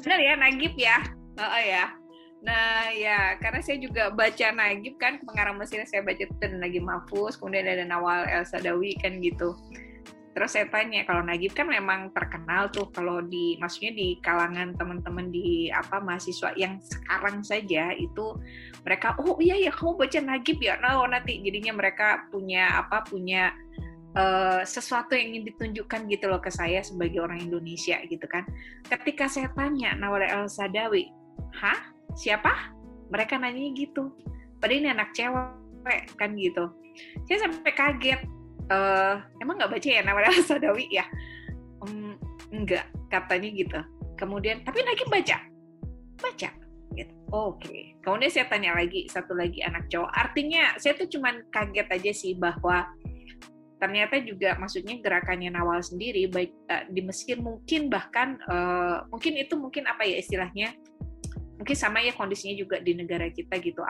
[0.00, 0.98] Benar ya Nagib ya?
[1.40, 1.94] Oh, oh ya.
[2.40, 6.84] Nah ya, karena saya juga baca Nagib kan, pengarang Mesir saya baca itu dan Nagib
[6.84, 9.52] Mahfuz, kemudian ada Nawal El Sadawi kan gitu.
[10.30, 15.28] Terus saya tanya kalau Nagib kan memang terkenal tuh kalau di maksudnya di kalangan teman-teman
[15.28, 18.38] di apa mahasiswa yang sekarang saja itu
[18.86, 20.78] mereka oh iya ya kamu baca Nagib ya.
[20.78, 23.52] Nah, oh, nanti jadinya mereka punya apa punya
[24.16, 28.46] uh, sesuatu yang ingin ditunjukkan gitu loh ke saya sebagai orang Indonesia gitu kan.
[28.86, 31.10] Ketika saya tanya Nawal El Sadawi,
[31.54, 31.78] "Hah?
[32.18, 32.74] Siapa?"
[33.10, 34.14] Mereka nanya gitu.
[34.62, 36.70] Padahal ini anak cewek kan gitu.
[37.26, 38.20] Saya sampai kaget
[38.70, 41.04] uh, emang nggak baca ya namanya Sadawi ya?
[41.82, 42.16] Um,
[42.54, 43.80] enggak, katanya gitu.
[44.20, 45.38] Kemudian, tapi lagi baca,
[46.20, 46.50] baca.
[46.92, 47.12] Gitu.
[47.32, 47.62] Oke.
[47.62, 47.80] Okay.
[48.04, 50.10] Kemudian saya tanya lagi, satu lagi anak cowok.
[50.12, 52.84] Artinya, saya tuh cuman kaget aja sih bahwa
[53.80, 59.56] ternyata juga maksudnya gerakannya Nawal sendiri baik uh, di Mesir mungkin bahkan uh, mungkin itu
[59.56, 60.76] mungkin apa ya istilahnya
[61.56, 63.80] mungkin sama ya kondisinya juga di negara kita gitu.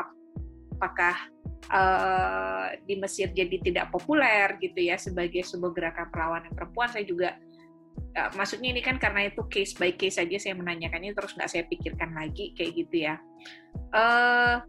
[0.78, 1.18] Apakah
[1.74, 6.88] uh, di Mesir jadi tidak populer gitu ya sebagai sebuah gerakan perlawanan perempuan?
[6.90, 7.34] Saya juga
[8.14, 11.66] uh, maksudnya ini kan karena itu case by case saja saya menanyakannya terus nggak saya
[11.66, 13.18] pikirkan lagi kayak gitu ya.
[13.90, 14.62] Uh,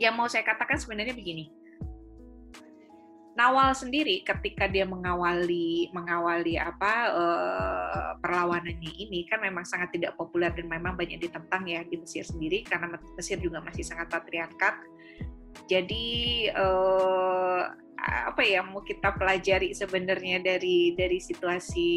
[0.00, 1.59] yang mau saya katakan sebenarnya begini
[3.38, 10.50] Nawal sendiri ketika dia mengawali mengawali apa uh, perlawanannya ini kan memang sangat tidak populer
[10.50, 14.82] dan memang banyak ditentang ya di Mesir sendiri karena Mesir juga masih sangat patriarkat.
[15.70, 21.90] Jadi uh, apa ya mau kita pelajari sebenarnya dari dari situasi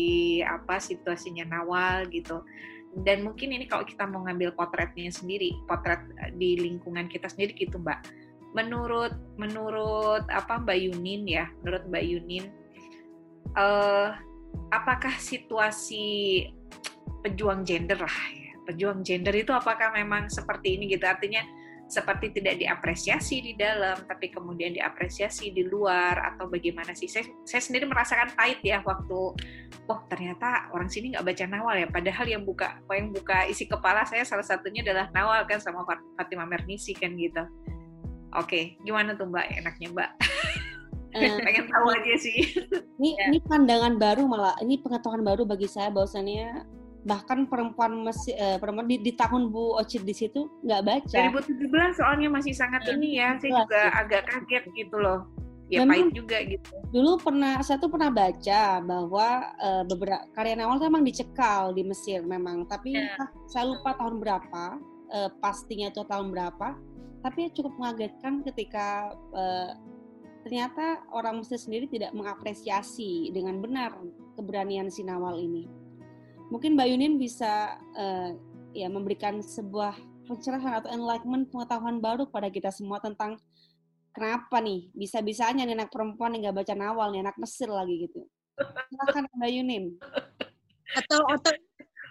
[0.45, 2.45] apa situasinya Nawal gitu.
[2.93, 6.05] Dan mungkin ini kalau kita mau ngambil potretnya sendiri, potret
[6.37, 8.22] di lingkungan kita sendiri gitu Mbak
[8.53, 12.45] menurut menurut apa Mbak Yunin ya, menurut Mbak Yunin,
[13.57, 14.13] uh,
[14.69, 16.47] apakah situasi
[17.25, 21.05] pejuang gender lah, ya, pejuang gender itu apakah memang seperti ini gitu?
[21.09, 21.41] Artinya
[21.93, 27.05] seperti tidak diapresiasi di dalam, tapi kemudian diapresiasi di luar atau bagaimana sih?
[27.05, 29.35] Saya, saya sendiri merasakan pahit ya waktu,
[29.91, 31.87] oh ternyata orang sini nggak baca Nawal ya.
[31.91, 35.85] Padahal yang buka, yang buka isi kepala saya salah satunya adalah Nawal kan sama
[36.17, 37.45] Fatima Mernisi kan gitu.
[38.39, 40.11] Oke, gimana tuh Mbak enaknya Mbak?
[41.13, 42.37] Uh, Pengen tahu aja sih.
[42.97, 43.23] Ini ya.
[43.29, 46.65] ini pandangan baru malah, ini pengetahuan baru bagi saya bahwasannya
[47.03, 51.19] bahkan perempuan masih uh, perempuan di, di tahun Bu Ocit di situ nggak baca.
[51.35, 53.99] 2017 soalnya masih sangat ini ya, saya juga gitu.
[54.01, 55.19] agak kaget gitu loh.
[55.71, 56.69] Ya Memang, pahit juga gitu.
[56.91, 61.83] Dulu pernah saya tuh pernah baca bahwa uh, beberapa karya awal tuh memang dicekal di
[61.87, 63.27] Mesir memang, tapi yeah.
[63.49, 64.63] saya lupa tahun berapa,
[65.11, 66.77] uh, pastinya itu tahun berapa
[67.23, 69.71] tapi cukup mengagetkan ketika uh,
[70.43, 73.95] ternyata orang Mesir sendiri tidak mengapresiasi dengan benar
[74.35, 75.63] keberanian Sinawal ini.
[76.51, 78.35] Mungkin Mbak Yunin bisa uh,
[78.75, 79.95] ya memberikan sebuah
[80.27, 83.39] pencerahan atau enlightenment pengetahuan baru kepada kita semua tentang
[84.11, 88.27] kenapa nih bisa-bisanya nih anak perempuan yang nggak baca Nawal nih anak Mesir lagi gitu.
[88.91, 89.95] Silakan Mbak Yunin.
[90.93, 91.55] Atau atau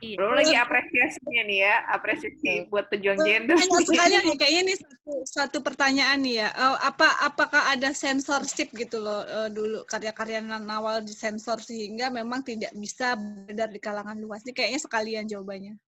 [0.02, 0.18] Iya.
[0.18, 2.66] Belum lagi apresiasinya nih ya, apresiasi iya.
[2.66, 3.54] buat pejuang gender.
[3.54, 6.48] Sekali nih, kayaknya ini satu, satu pertanyaan nih ya.
[6.58, 12.74] Uh, apa apakah ada censorship gitu loh uh, dulu karya-karya Nawal disensor sehingga memang tidak
[12.74, 14.42] bisa beredar di kalangan luas?
[14.42, 15.78] Ini kayaknya sekalian jawabannya.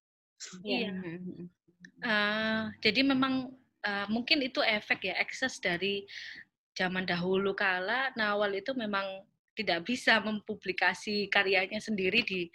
[0.63, 0.95] Iya.
[2.07, 3.51] Uh, jadi memang
[3.83, 6.07] uh, mungkin itu efek ya, ekses dari
[6.79, 9.27] zaman dahulu kala Nawal itu memang
[9.59, 12.47] tidak bisa mempublikasi karyanya sendiri di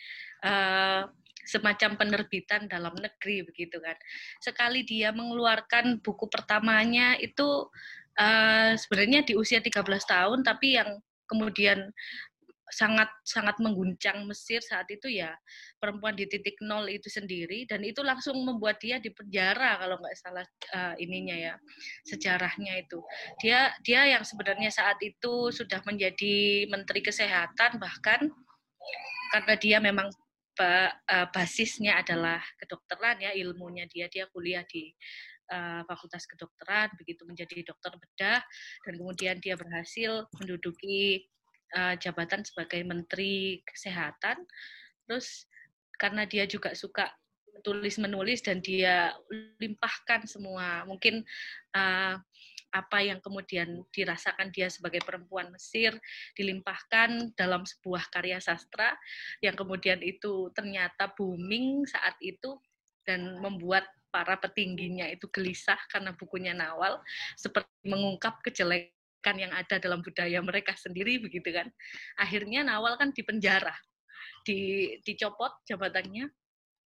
[0.43, 1.08] uh,
[1.45, 3.95] semacam penerbitan dalam negeri begitu kan.
[4.43, 7.67] Sekali dia mengeluarkan buku pertamanya itu
[8.19, 10.99] uh, sebenarnya di usia 13 tahun tapi yang
[11.30, 11.93] kemudian
[12.69, 15.34] sangat sangat mengguncang Mesir saat itu ya
[15.82, 20.17] perempuan di titik nol itu sendiri dan itu langsung membuat dia di penjara kalau nggak
[20.17, 20.45] salah
[20.78, 21.54] uh, ininya ya
[22.06, 23.02] sejarahnya itu
[23.41, 28.30] dia dia yang sebenarnya saat itu sudah menjadi menteri kesehatan bahkan
[29.34, 30.13] karena dia memang
[30.60, 34.91] uh, basisnya adalah kedokteran ya ilmunya dia dia kuliah di
[35.54, 38.41] uh, fakultas kedokteran begitu menjadi dokter bedah
[38.86, 41.26] dan kemudian dia berhasil menduduki
[41.76, 44.43] uh, jabatan sebagai menteri kesehatan.
[45.06, 45.50] Terus
[46.00, 47.12] karena dia juga suka
[47.60, 49.12] tulis menulis dan dia
[49.60, 51.28] limpahkan semua mungkin
[51.76, 52.15] uh,
[52.69, 55.97] apa yang kemudian dirasakan dia sebagai perempuan Mesir
[56.38, 58.93] dilimpahkan dalam sebuah karya sastra
[59.41, 62.62] yang kemudian itu ternyata booming saat itu
[63.05, 67.01] dan membuat para petingginya itu gelisah karena bukunya Nawal
[67.38, 71.69] seperti mengungkap kejelekan yang ada dalam budaya mereka sendiri begitu kan.
[72.17, 73.73] Akhirnya Nawal kan dipenjara,
[74.43, 76.29] di dicopot jabatannya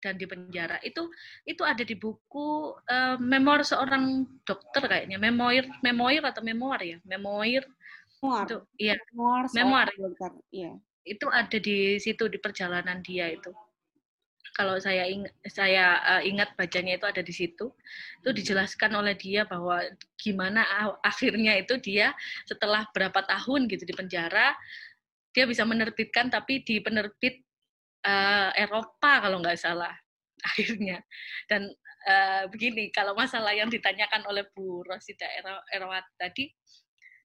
[0.03, 1.07] dan di penjara itu
[1.47, 5.15] itu ada di buku uh, memor seorang dokter kayaknya.
[5.15, 6.97] Memoir memoir atau memoir ya?
[7.07, 7.63] Memoir.
[8.19, 8.43] Memoir.
[8.43, 8.99] Itu iya.
[9.15, 9.87] Memoir memoir.
[9.95, 10.75] Dokter iya.
[11.07, 13.55] Itu ada di situ di perjalanan dia itu.
[14.53, 17.71] Kalau saya ingat saya uh, ingat bacanya itu ada di situ.
[18.19, 19.79] Itu dijelaskan oleh dia bahwa
[20.19, 20.67] gimana
[20.99, 22.11] akhirnya itu dia
[22.43, 24.51] setelah berapa tahun gitu di penjara
[25.33, 27.41] dia bisa menerbitkan tapi di penerbit
[28.03, 29.93] uh, Eropa kalau nggak salah
[30.49, 31.01] akhirnya.
[31.47, 31.71] Dan
[32.07, 35.27] uh, begini kalau masalah yang ditanyakan oleh Bu Rosida
[35.71, 36.51] Erawat tadi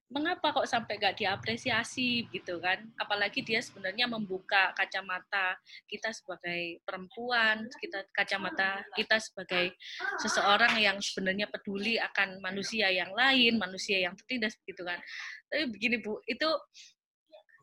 [0.09, 2.81] mengapa kok sampai nggak diapresiasi gitu kan?
[2.97, 5.53] Apalagi dia sebenarnya membuka kacamata
[5.85, 9.77] kita sebagai perempuan kita kacamata kita sebagai
[10.17, 14.97] seseorang yang sebenarnya peduli akan manusia yang lain manusia yang tertindas gitu kan.
[15.45, 16.49] Tapi begini bu itu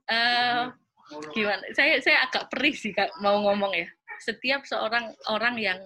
[0.06, 0.70] uh,
[1.34, 1.62] gimana?
[1.74, 3.88] Saya saya agak perih sih kak mau ngomong ya.
[4.22, 5.78] Setiap seorang orang yang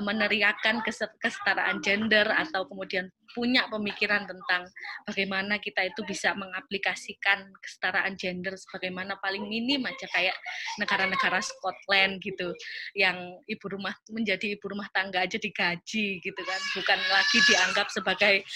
[0.00, 0.80] meneriakan
[1.20, 4.64] kesetaraan gender atau kemudian punya pemikiran tentang
[5.04, 10.36] bagaimana kita itu bisa mengaplikasikan kesetaraan gender sebagaimana paling minim aja kayak
[10.80, 12.56] negara-negara Scotland gitu
[12.96, 16.60] yang ibu rumah menjadi ibu rumah tangga aja digaji gitu kan.
[16.72, 18.48] Bukan lagi dianggap sebagai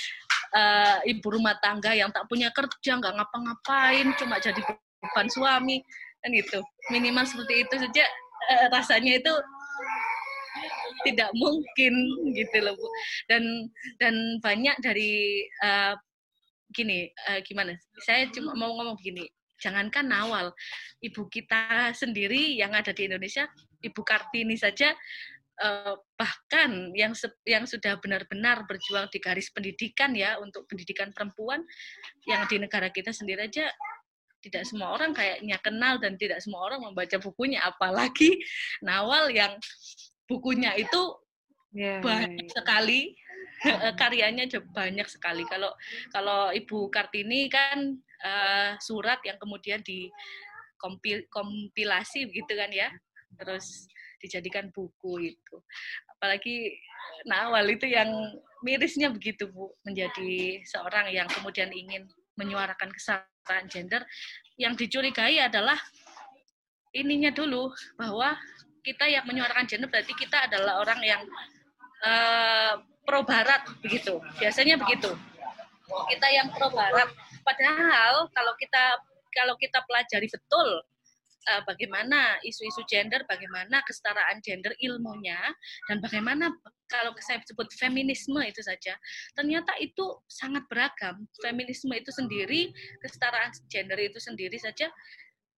[0.56, 4.60] uh, ibu rumah tangga yang tak punya kerja, nggak ngapa-ngapain, cuma jadi
[5.06, 5.78] beban suami,
[6.20, 6.60] kan itu.
[6.90, 8.04] Minimal seperti itu saja
[8.50, 9.34] uh, rasanya itu
[11.06, 11.94] tidak mungkin
[12.34, 12.88] gitu loh bu
[13.30, 13.42] dan
[14.02, 15.94] dan banyak dari uh,
[16.74, 19.22] gini uh, gimana saya cuma mau ngomong gini
[19.62, 20.50] jangankan Nawal
[21.00, 23.46] ibu kita sendiri yang ada di Indonesia
[23.80, 24.90] ibu Kartini saja
[25.62, 27.14] uh, bahkan yang
[27.46, 31.62] yang sudah benar-benar berjuang di garis pendidikan ya untuk pendidikan perempuan
[32.26, 33.70] yang di negara kita sendiri aja
[34.46, 38.38] tidak semua orang kayaknya kenal dan tidak semua orang membaca bukunya apalagi
[38.86, 39.58] Nawal yang
[40.30, 41.18] bukunya itu
[41.74, 42.54] yeah, banyak yeah.
[42.54, 43.18] sekali.
[43.96, 45.40] Karyanya banyak sekali.
[45.48, 45.72] Kalau
[46.12, 52.92] kalau Ibu Kartini kan uh, surat yang kemudian dikompilasi begitu kan ya
[53.40, 53.88] terus
[54.20, 55.56] dijadikan buku itu.
[56.16, 56.72] Apalagi
[57.24, 58.12] Nawal itu yang
[58.60, 62.04] mirisnya begitu Bu menjadi seorang yang kemudian ingin
[62.36, 62.92] menyuarakan
[63.46, 64.02] kesetaraan gender
[64.58, 65.78] yang dicurigai adalah
[66.90, 68.34] ininya dulu bahwa
[68.82, 71.22] kita yang menyuarakan gender berarti kita adalah orang yang
[72.02, 74.18] uh, pro barat begitu.
[74.42, 75.14] Biasanya begitu.
[75.86, 77.06] Kita yang pro barat.
[77.46, 78.98] Padahal kalau kita
[79.30, 80.82] kalau kita pelajari betul
[81.46, 85.38] uh, bagaimana isu-isu gender, bagaimana kesetaraan gender ilmunya,
[85.86, 86.50] dan bagaimana
[86.90, 88.94] kalau saya sebut feminisme itu saja,
[89.34, 91.26] ternyata itu sangat beragam.
[91.42, 92.70] Feminisme itu sendiri,
[93.02, 94.90] kesetaraan gender itu sendiri saja,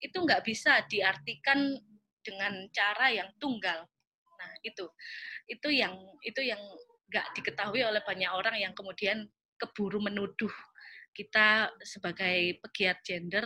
[0.01, 1.77] itu nggak bisa diartikan
[2.23, 3.89] dengan cara yang tunggal.
[4.39, 4.87] Nah, itu
[5.51, 6.61] itu yang itu yang
[7.09, 9.27] nggak diketahui oleh banyak orang yang kemudian
[9.59, 10.53] keburu menuduh
[11.17, 13.43] kita sebagai pegiat gender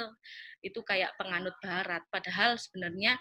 [0.62, 2.03] itu kayak penganut barat.
[2.09, 3.18] Padahal sebenarnya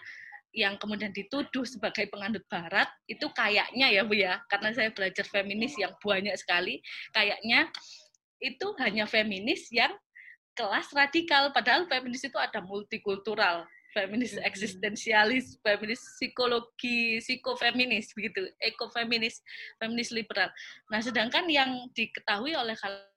[0.52, 5.72] yang kemudian dituduh sebagai penganut barat itu kayaknya ya Bu ya karena saya belajar feminis
[5.80, 6.84] yang banyak sekali
[7.16, 7.72] kayaknya
[8.36, 9.96] itu hanya feminis yang
[10.52, 11.48] kelas radikal.
[11.56, 19.44] Padahal feminis itu ada multikultural feminis eksistensialis, feminis psikologi, psikofeminis begitu, ekofeminis,
[19.76, 20.48] feminis liberal.
[20.88, 22.72] Nah, sedangkan yang diketahui oleh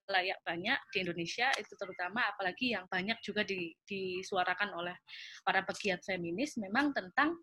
[0.10, 4.96] layak banyak di Indonesia itu terutama apalagi yang banyak juga di, disuarakan oleh
[5.42, 7.38] para pegiat feminis memang tentang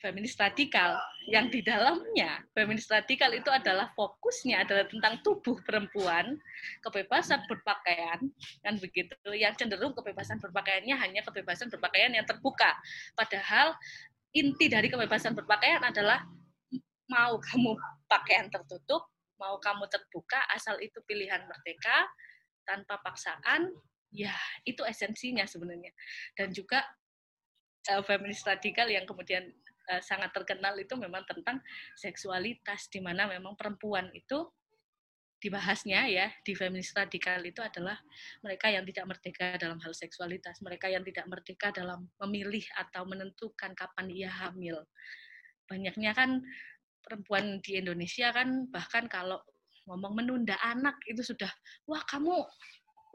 [0.00, 1.00] feminis radikal.
[1.26, 6.38] Yang di dalamnya feminis radikal itu adalah fokusnya adalah tentang tubuh perempuan
[6.84, 8.20] kebebasan berpakaian
[8.62, 9.16] kan begitu.
[9.32, 12.76] Yang cenderung kebebasan berpakaiannya hanya kebebasan berpakaian yang terbuka.
[13.16, 13.74] Padahal
[14.36, 16.22] inti dari kebebasan berpakaian adalah
[17.06, 17.78] mau kamu
[18.10, 22.08] pakaian tertutup mau kamu terbuka asal itu pilihan merdeka
[22.66, 23.70] tanpa paksaan
[24.10, 24.32] ya
[24.64, 25.92] itu esensinya sebenarnya
[26.34, 26.82] dan juga
[27.92, 29.46] uh, feminis radikal yang kemudian
[29.92, 31.60] uh, sangat terkenal itu memang tentang
[31.94, 34.48] seksualitas di mana memang perempuan itu
[35.36, 38.00] dibahasnya ya di feminis radikal itu adalah
[38.40, 43.76] mereka yang tidak merdeka dalam hal seksualitas, mereka yang tidak merdeka dalam memilih atau menentukan
[43.76, 44.80] kapan ia hamil.
[45.68, 46.40] Banyaknya kan
[47.06, 49.38] perempuan di Indonesia kan bahkan kalau
[49.86, 51.48] ngomong menunda anak itu sudah
[51.86, 52.42] wah kamu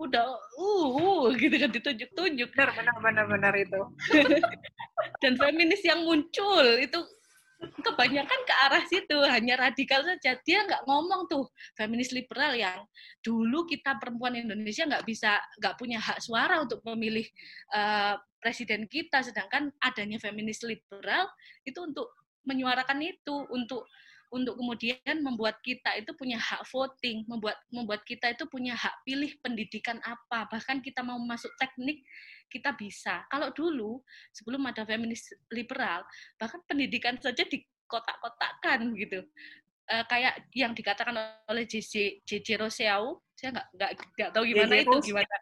[0.01, 0.25] udah
[0.57, 2.49] uh, uh gitu kan ditunjuk-tunjuk.
[2.57, 2.73] Benar
[3.03, 3.81] benar benar itu.
[5.21, 6.97] Dan feminis yang muncul itu
[7.61, 10.33] kebanyakan ke arah situ hanya radikal saja.
[10.41, 11.45] Dia nggak ngomong tuh
[11.77, 12.81] feminis liberal yang
[13.21, 17.25] dulu kita perempuan Indonesia nggak bisa nggak punya hak suara untuk memilih
[17.77, 21.29] uh, presiden kita sedangkan adanya feminis liberal
[21.61, 22.09] itu untuk
[22.45, 23.85] menyuarakan itu untuk
[24.31, 29.27] untuk kemudian membuat kita itu punya hak voting, membuat membuat kita itu punya hak pilih
[29.43, 31.99] pendidikan apa, bahkan kita mau masuk teknik
[32.47, 33.27] kita bisa.
[33.27, 33.99] Kalau dulu
[34.31, 36.07] sebelum ada feminis liberal,
[36.39, 39.19] bahkan pendidikan saja dikotak-kotakan gitu.
[39.91, 41.15] E, kayak yang dikatakan
[41.51, 45.35] oleh JJ JJ Roseau, saya nggak nggak nggak tahu gimana itu gimana.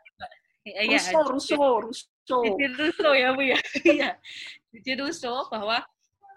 [0.65, 2.37] Ya, Russo, Russo, Russo.
[2.41, 3.57] JJ Russo ya Bu ya.
[3.85, 4.11] Iya.
[4.73, 5.85] JJ Russo bahwa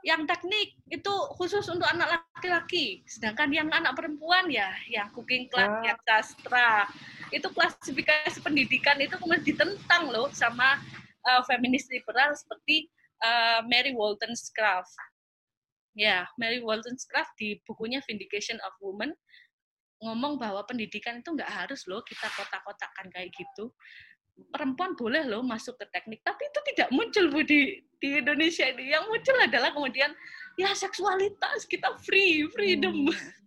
[0.02, 5.70] yang teknik itu khusus untuk anak laki-laki, sedangkan yang anak perempuan ya, yang cooking class,
[5.70, 5.82] ah.
[5.86, 6.90] yang sastra,
[7.30, 10.82] itu klasifikasi pendidikan itu kemudian ditentang loh sama
[11.26, 12.90] uh, feminis liberal seperti
[13.22, 14.90] uh, Mary Wollstonecraft.
[15.94, 19.14] Ya, Mary Wollstonecraft di bukunya Vindication of Women
[20.02, 23.70] ngomong bahwa pendidikan itu nggak harus loh kita kotak-kotakan kayak gitu
[24.52, 28.92] perempuan boleh loh masuk ke teknik, tapi itu tidak muncul Bu di, di Indonesia ini.
[28.92, 30.10] Yang muncul adalah kemudian
[30.56, 33.08] ya seksualitas kita free, freedom.
[33.08, 33.14] Hmm.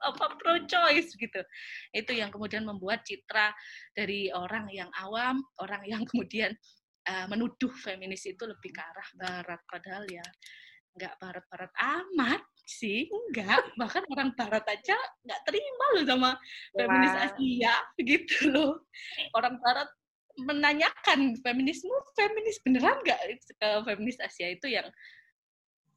[0.00, 1.44] apa pro choice gitu.
[1.92, 3.52] Itu yang kemudian membuat citra
[3.92, 6.56] dari orang yang awam, orang yang kemudian
[7.04, 10.24] uh, menuduh feminis itu lebih ke arah barat padahal ya
[10.96, 13.62] nggak barat-barat amat sih, enggak.
[13.74, 16.30] Bahkan orang Barat aja nggak terima loh sama
[16.74, 18.86] feminis Asia, begitu loh.
[19.34, 19.90] Orang Barat
[20.44, 23.20] menanyakan feminisme, feminis beneran nggak?
[23.56, 24.88] Ke feminis Asia itu yang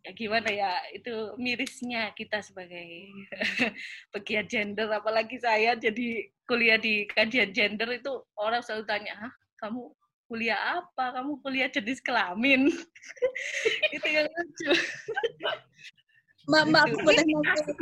[0.04, 3.08] ya gimana ya itu mirisnya kita sebagai
[4.14, 4.92] pegiat gender.
[4.92, 9.34] Apalagi saya jadi kuliah di kajian gender itu orang selalu tanya Hah,
[9.64, 9.96] kamu
[10.28, 11.22] kuliah apa?
[11.22, 12.68] Kamu kuliah jenis kelamin?
[13.96, 14.72] Itu yang lucu.
[16.44, 17.24] Mbak, Mbak, aku boleh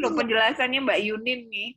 [0.04, 1.70] loh penjelasannya Mbak Yunin nih.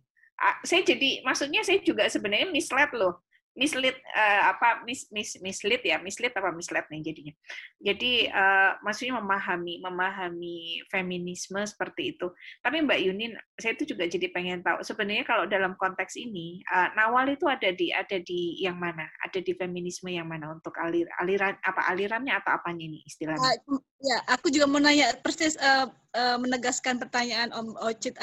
[0.66, 3.24] Saya jadi, maksudnya saya juga sebenarnya mislead loh
[3.54, 7.34] mislead uh, apa mis, mis mislead ya mislead apa mislead nih jadinya.
[7.78, 12.34] Jadi uh, maksudnya memahami memahami feminisme seperti itu.
[12.60, 16.90] Tapi Mbak Yunin saya itu juga jadi pengen tahu sebenarnya kalau dalam konteks ini uh,
[16.98, 19.06] Nawal itu ada di ada di yang mana?
[19.22, 23.54] Ada di feminisme yang mana untuk alir aliran apa alirannya atau apanya ini istilahnya?
[23.70, 25.86] Uh, ya aku juga mau nanya persis uh,
[26.18, 28.18] uh, menegaskan pertanyaan Om Ocit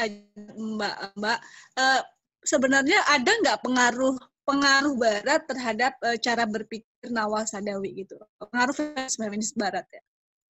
[0.59, 1.39] Mbak Mbak.
[1.79, 2.03] Uh,
[2.41, 4.17] sebenarnya ada nggak pengaruh
[4.47, 8.17] pengaruh Barat terhadap uh, cara berpikir Nawal Sadawi gitu.
[8.37, 8.75] Pengaruh
[9.09, 10.01] feminis Barat ya.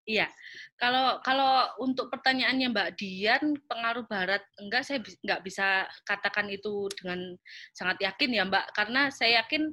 [0.06, 0.30] Iya,
[0.78, 7.34] kalau kalau untuk pertanyaannya Mbak Dian, pengaruh Barat enggak saya enggak bisa katakan itu dengan
[7.74, 9.66] sangat yakin ya Mbak, karena saya yakin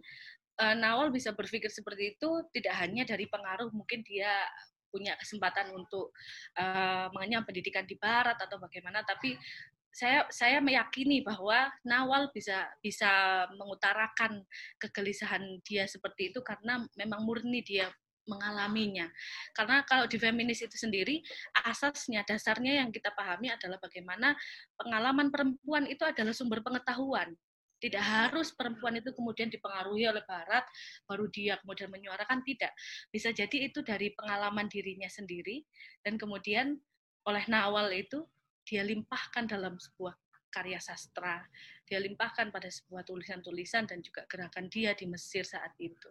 [0.58, 4.34] uh, Nawal bisa berpikir seperti itu tidak hanya dari pengaruh mungkin dia
[4.90, 6.14] punya kesempatan untuk
[6.58, 9.38] uh, mengenyam pendidikan di Barat atau bagaimana, tapi
[9.94, 14.42] saya saya meyakini bahwa Nawal bisa bisa mengutarakan
[14.82, 17.94] kegelisahan dia seperti itu karena memang murni dia
[18.26, 19.06] mengalaminya.
[19.54, 21.22] Karena kalau di feminis itu sendiri
[21.68, 24.34] asasnya dasarnya yang kita pahami adalah bagaimana
[24.80, 27.36] pengalaman perempuan itu adalah sumber pengetahuan.
[27.84, 30.64] Tidak harus perempuan itu kemudian dipengaruhi oleh barat
[31.04, 32.72] baru dia kemudian menyuarakan tidak.
[33.12, 35.68] Bisa jadi itu dari pengalaman dirinya sendiri
[36.00, 36.80] dan kemudian
[37.28, 38.24] oleh Nawal itu
[38.64, 40.16] dia limpahkan dalam sebuah
[40.54, 41.42] karya sastra,
[41.90, 46.10] dia limpahkan pada sebuah tulisan-tulisan dan juga gerakan dia di Mesir saat itu.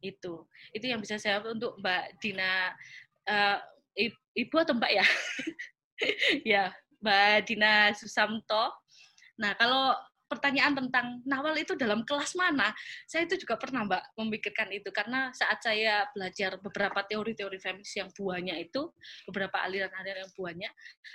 [0.00, 2.72] Itu, itu yang bisa saya untuk Mbak Dina,
[3.28, 3.58] uh,
[4.34, 5.06] Ibu atau Mbak ya?
[6.56, 6.64] ya,
[7.04, 8.72] Mbak Dina Susamto.
[9.36, 9.92] Nah, kalau
[10.28, 12.72] pertanyaan tentang Nawal itu dalam kelas mana,
[13.06, 18.10] saya itu juga pernah Mbak memikirkan itu karena saat saya belajar beberapa teori-teori feminis yang
[18.12, 18.90] buahnya itu,
[19.28, 20.70] beberapa aliran-aliran yang buahnya,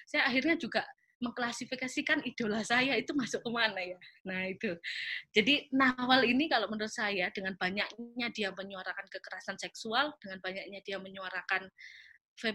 [0.07, 0.85] saya akhirnya juga
[1.19, 3.99] mengklasifikasikan idola saya itu masuk ke mana ya.
[4.23, 4.71] Nah itu.
[5.35, 10.95] Jadi Nawal ini kalau menurut saya dengan banyaknya dia menyuarakan kekerasan seksual, dengan banyaknya dia
[10.95, 11.67] menyuarakan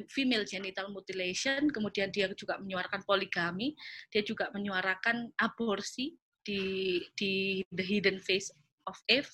[0.09, 3.77] female genital mutilation, kemudian dia juga menyuarakan poligami,
[4.09, 8.53] dia juga menyuarakan aborsi, di di The Hidden Face
[8.85, 9.29] of Eve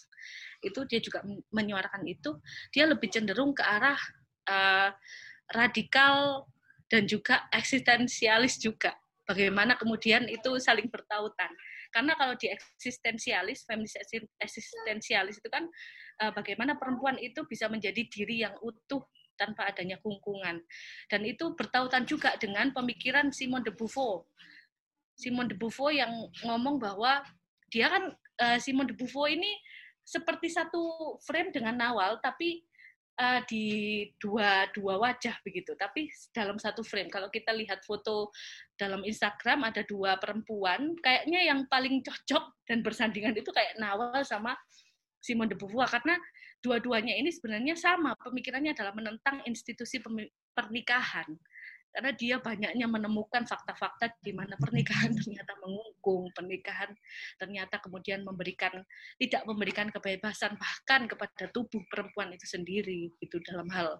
[0.60, 2.38] itu dia juga menyuarakan itu.
[2.72, 3.98] Dia lebih cenderung ke arah
[4.48, 4.90] uh,
[5.50, 6.46] radikal
[6.86, 8.94] dan juga eksistensialis juga.
[9.24, 11.50] Bagaimana kemudian itu saling bertautan.
[11.90, 13.98] Karena kalau di eksistensialis feminis
[14.38, 15.66] eksistensialis itu kan
[16.22, 19.02] uh, bagaimana perempuan itu bisa menjadi diri yang utuh
[19.34, 20.60] tanpa adanya kungkungan.
[21.08, 24.28] Dan itu bertautan juga dengan pemikiran Simone de Beauvoir
[25.20, 27.20] Simon de Beauvoir yang ngomong bahwa
[27.68, 29.52] dia kan uh, Simon de Beauvoir ini
[30.00, 32.64] seperti satu frame dengan Nawal tapi
[33.20, 33.64] uh, di
[34.16, 35.76] dua dua wajah begitu.
[35.76, 37.12] Tapi dalam satu frame.
[37.12, 38.32] Kalau kita lihat foto
[38.80, 40.96] dalam Instagram ada dua perempuan.
[41.04, 44.56] Kayaknya yang paling cocok dan bersandingan itu kayak Nawal sama
[45.20, 45.92] Simon de Beauvoir.
[45.92, 46.16] Karena
[46.64, 48.16] dua-duanya ini sebenarnya sama.
[48.16, 50.00] Pemikirannya adalah menentang institusi
[50.56, 51.28] pernikahan
[51.90, 56.90] karena dia banyaknya menemukan fakta-fakta di mana pernikahan ternyata mengungkung, pernikahan
[57.36, 58.72] ternyata kemudian memberikan
[59.18, 63.98] tidak memberikan kebebasan bahkan kepada tubuh perempuan itu sendiri itu dalam hal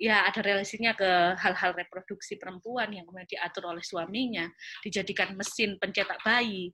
[0.00, 4.48] ya ada relasinya ke hal-hal reproduksi perempuan yang kemudian diatur oleh suaminya,
[4.84, 6.72] dijadikan mesin pencetak bayi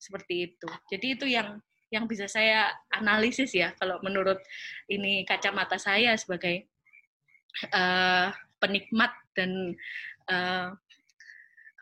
[0.00, 0.68] seperti itu.
[0.90, 4.38] Jadi itu yang yang bisa saya analisis ya kalau menurut
[4.86, 6.70] ini kacamata saya sebagai
[7.74, 8.30] uh,
[8.60, 9.74] penikmat dan
[10.30, 10.70] uh,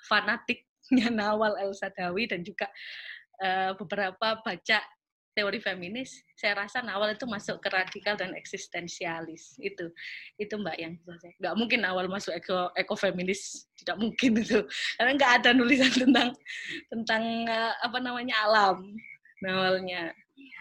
[0.08, 2.70] fanatiknya Nawal El Sadawi dan juga
[3.42, 4.78] uh, beberapa baca
[5.38, 9.54] teori feminis, saya rasa Nawal itu masuk ke radikal dan eksistensialis.
[9.62, 9.94] Itu
[10.34, 11.30] itu Mbak yang saya.
[11.38, 14.66] Nggak mungkin Nawal masuk eko ekofeminis, tidak mungkin itu.
[14.98, 16.34] Karena nggak ada nulisan tentang
[16.90, 18.82] tentang uh, apa namanya alam
[19.38, 20.10] Nawalnya.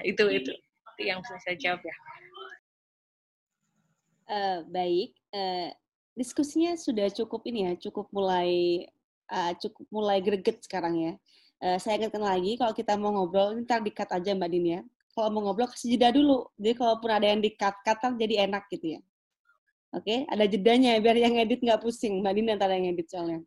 [0.05, 1.95] Itu itu itu yang bisa saya jawab ya.
[4.27, 5.73] Uh, baik, uh,
[6.17, 8.83] diskusinya sudah cukup ini ya, cukup mulai
[9.29, 11.13] uh, cukup mulai greget sekarang ya.
[11.61, 14.81] Uh, saya ingatkan lagi kalau kita mau ngobrol, ntar dikat aja Mbak Din ya.
[15.13, 16.49] Kalau mau ngobrol kasih jeda dulu.
[16.57, 19.01] Jadi kalaupun ada yang dikat, kata jadi enak gitu ya.
[19.95, 20.19] Oke, okay?
[20.27, 22.19] ada jedanya biar yang edit nggak pusing.
[22.21, 23.41] Mbak Din antara yang edit soalnya.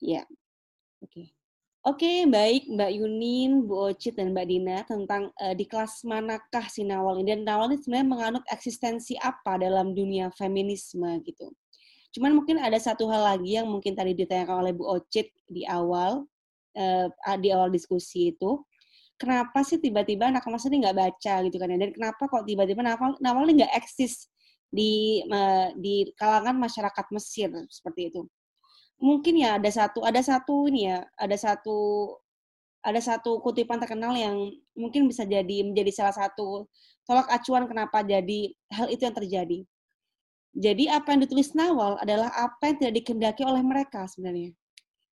[0.00, 0.22] Ya,
[1.00, 1.41] oke.
[1.82, 6.86] Oke, baik Mbak Yunin, Bu Ocit, dan Mbak Dina tentang uh, di kelas manakah si
[6.86, 7.34] Nawal ini.
[7.34, 11.50] Dan Nawal ini sebenarnya menganut eksistensi apa dalam dunia feminisme gitu.
[12.14, 16.22] Cuman mungkin ada satu hal lagi yang mungkin tadi ditanyakan oleh Bu Ocit di awal,
[16.78, 17.06] uh,
[17.42, 18.62] di awal diskusi itu.
[19.18, 21.82] Kenapa sih tiba-tiba anak emas ini nggak baca gitu kan ya?
[21.82, 24.30] Dan kenapa kok tiba-tiba Nawal, Nawal ini nggak eksis
[24.70, 28.22] di uh, di kalangan masyarakat Mesir seperti itu?
[29.02, 31.78] Mungkin ya ada satu ada satu ini ya ada satu
[32.82, 34.38] ada satu kutipan terkenal yang
[34.78, 36.66] mungkin bisa jadi menjadi salah satu
[37.06, 39.58] tolak acuan kenapa jadi hal itu yang terjadi.
[40.52, 44.52] Jadi apa yang ditulis Nawal adalah apa yang tidak dikendaki oleh mereka sebenarnya.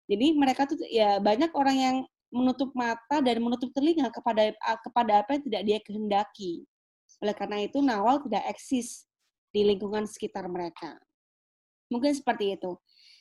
[0.09, 1.95] Jadi mereka tuh ya banyak orang yang
[2.29, 4.51] menutup mata dan menutup telinga kepada
[4.83, 6.65] kepada apa yang tidak dia kehendaki.
[7.21, 9.05] Oleh karena itu Nawal tidak eksis
[9.53, 10.97] di lingkungan sekitar mereka.
[11.89, 12.75] Mungkin seperti itu.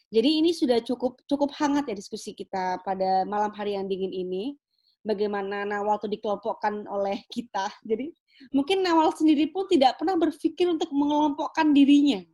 [0.09, 4.57] Jadi ini sudah cukup cukup hangat ya diskusi kita pada malam hari yang dingin ini.
[5.05, 7.69] Bagaimana Nawal itu dikelompokkan oleh kita.
[7.85, 8.13] Jadi
[8.53, 12.25] mungkin Nawal sendiri pun tidak pernah berpikir untuk mengelompokkan dirinya.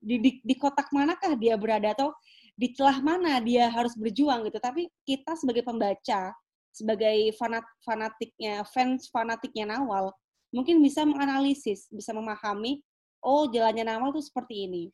[0.00, 2.14] Di, di, di kotak manakah dia berada atau
[2.56, 4.58] di celah mana dia harus berjuang gitu.
[4.62, 6.32] Tapi kita sebagai pembaca,
[6.72, 10.14] sebagai fanat, fanatiknya, fans fanatiknya Nawal,
[10.54, 12.80] mungkin bisa menganalisis, bisa memahami,
[13.20, 14.84] oh jalannya Nawal itu seperti ini.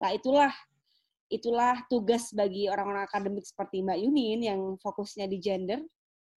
[0.00, 0.52] Nah itulah
[1.30, 5.80] itulah tugas bagi orang-orang akademik seperti Mbak Yunin yang fokusnya di gender,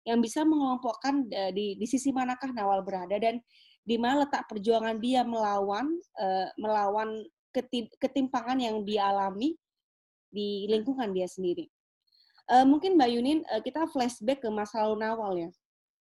[0.03, 3.39] yang bisa mengelompokkan uh, di, di sisi manakah Nawal berada dan
[3.87, 5.87] di mana letak perjuangan dia melawan
[6.19, 7.23] uh, melawan
[7.55, 9.55] ketim, ketimpangan yang dia alami
[10.31, 11.71] di lingkungan dia sendiri.
[12.51, 15.51] Uh, mungkin Mbak Yunin uh, kita flashback ke masa lalu Nawal ya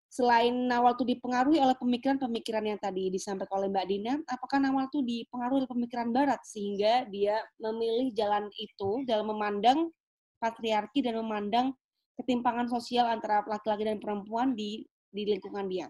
[0.10, 5.06] selain Nawal itu dipengaruhi oleh pemikiran-pemikiran yang tadi disampaikan oleh Mbak Dina, apakah Nawal itu
[5.06, 9.94] dipengaruhi oleh pemikiran Barat sehingga dia memilih jalan itu dalam memandang
[10.42, 11.78] patriarki dan memandang
[12.18, 14.84] ketimpangan sosial antara laki-laki dan perempuan di
[15.14, 15.88] di lingkungan dia.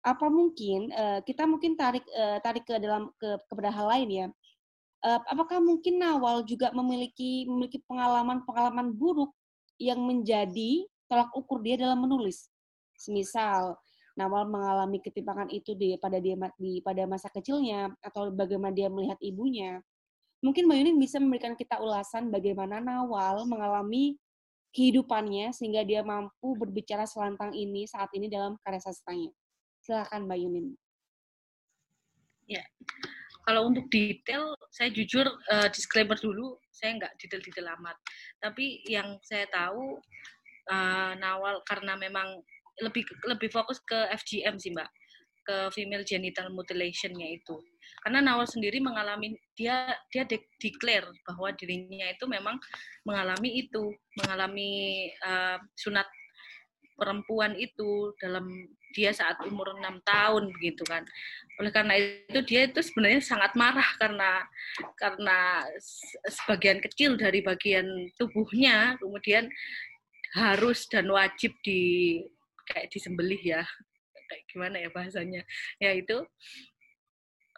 [0.00, 4.26] Apa mungkin uh, kita mungkin tarik uh, tarik ke dalam ke kepada hal lain ya?
[5.04, 9.36] Uh, apakah mungkin Nawal juga memiliki memiliki pengalaman-pengalaman buruk
[9.76, 12.48] yang menjadi tolak ukur dia dalam menulis?
[12.96, 13.76] Semisal
[14.16, 19.20] Nawal mengalami ketimpangan itu di pada dia di pada masa kecilnya atau bagaimana dia melihat
[19.20, 19.84] ibunya.
[20.40, 24.16] Mungkin Mbak Yunin bisa memberikan kita ulasan bagaimana Nawal mengalami
[24.72, 29.28] kehidupannya sehingga dia mampu berbicara selantang ini saat ini dalam karya sastranya.
[29.84, 30.66] Silakan Mbak Yunin.
[32.48, 32.64] Ya,
[33.46, 37.94] kalau untuk detail, saya jujur uh, disclaimer dulu, saya nggak detail-detail amat.
[38.42, 40.02] Tapi yang saya tahu
[40.66, 42.42] uh, Nawal karena memang
[42.82, 44.88] lebih lebih fokus ke FGM sih mbak.
[45.46, 47.56] Ke female genital mutilationnya itu.
[48.02, 52.58] Karena Nawal sendiri mengalami dia dia de declare bahwa dirinya itu memang
[53.06, 56.06] mengalami itu mengalami uh, sunat
[56.96, 58.48] perempuan itu dalam
[58.96, 61.04] dia saat umur enam tahun begitu kan.
[61.60, 64.40] Oleh karena itu dia itu sebenarnya sangat marah karena
[64.96, 65.38] karena
[66.24, 69.52] sebagian kecil dari bagian tubuhnya kemudian
[70.32, 72.20] harus dan wajib di
[72.68, 73.62] kayak disembelih ya.
[74.26, 75.42] Kayak gimana ya bahasanya?
[75.78, 76.26] Ya itu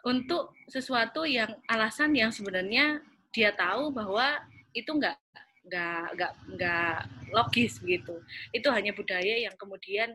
[0.05, 3.01] untuk sesuatu yang alasan yang sebenarnya
[3.33, 4.37] dia tahu bahwa
[4.77, 5.17] itu nggak
[5.65, 6.97] nggak nggak nggak
[7.33, 8.21] logis gitu.
[8.53, 10.13] Itu hanya budaya yang kemudian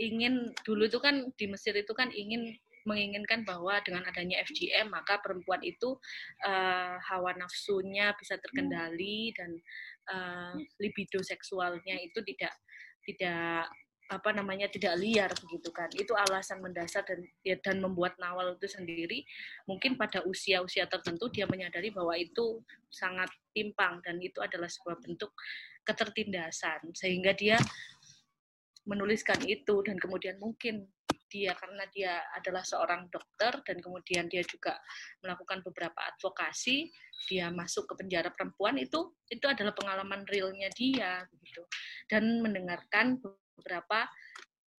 [0.00, 2.54] ingin dulu itu kan di Mesir itu kan ingin
[2.88, 6.00] menginginkan bahwa dengan adanya FGM maka perempuan itu
[6.48, 9.50] uh, hawa nafsunya bisa terkendali dan
[10.08, 12.56] uh, libido seksualnya itu tidak
[13.04, 13.68] tidak
[14.10, 15.86] apa namanya tidak liar begitu kan.
[15.94, 19.22] Itu alasan mendasar dan ya, dan membuat Nawal itu sendiri.
[19.70, 22.58] Mungkin pada usia-usia tertentu dia menyadari bahwa itu
[22.90, 25.30] sangat timpang dan itu adalah sebuah bentuk
[25.86, 26.90] ketertindasan.
[26.90, 27.56] Sehingga dia
[28.82, 30.90] menuliskan itu dan kemudian mungkin
[31.30, 34.74] dia karena dia adalah seorang dokter dan kemudian dia juga
[35.22, 36.90] melakukan beberapa advokasi
[37.30, 41.62] dia masuk ke penjara perempuan itu itu adalah pengalaman realnya dia gitu
[42.10, 43.22] dan mendengarkan
[43.60, 44.08] beberapa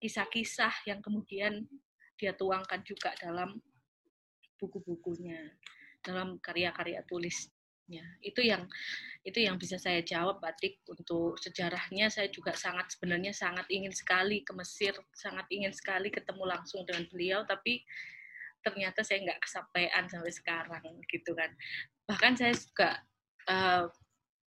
[0.01, 1.69] kisah-kisah yang kemudian
[2.17, 3.61] dia tuangkan juga dalam
[4.57, 5.53] buku-bukunya,
[6.01, 8.05] dalam karya-karya tulisnya.
[8.21, 8.65] Itu yang
[9.21, 14.41] itu yang bisa saya jawab Batik untuk sejarahnya saya juga sangat sebenarnya sangat ingin sekali
[14.41, 17.85] ke Mesir, sangat ingin sekali ketemu langsung dengan beliau tapi
[18.61, 21.49] ternyata saya nggak kesampaian sampai sekarang gitu kan.
[22.05, 23.01] Bahkan saya juga
[23.49, 23.89] uh,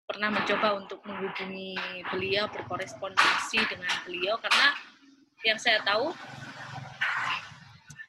[0.04, 1.76] pernah mencoba untuk menghubungi
[2.12, 4.76] beliau berkorespondensi dengan beliau karena
[5.44, 6.12] yang saya tahu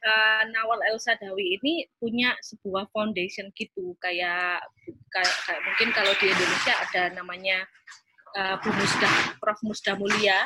[0.06, 4.64] uh, Nawal El Sadawi ini punya sebuah foundation gitu kayak
[5.12, 7.64] kayak, kayak mungkin kalau di Indonesia ada namanya
[8.36, 10.44] uh, Bu Musda, Prof Musda Mulia.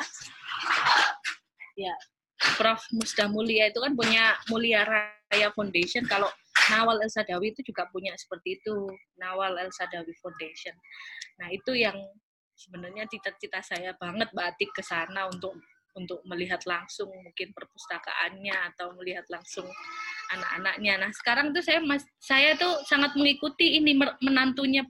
[1.74, 1.94] Ya,
[2.56, 6.06] Prof Musda Mulia itu kan punya Mulia Raya Foundation.
[6.06, 6.30] Kalau
[6.70, 8.74] Nawal El Sadawi itu juga punya seperti itu,
[9.18, 10.74] Nawal El Sadawi Foundation.
[11.40, 11.96] Nah, itu yang
[12.52, 15.56] sebenarnya cita-cita saya banget batik ke sana untuk
[15.98, 19.66] untuk melihat langsung mungkin perpustakaannya atau melihat langsung
[20.30, 21.02] anak-anaknya.
[21.02, 24.86] Nah, sekarang tuh saya mas saya tuh sangat mengikuti ini menantunya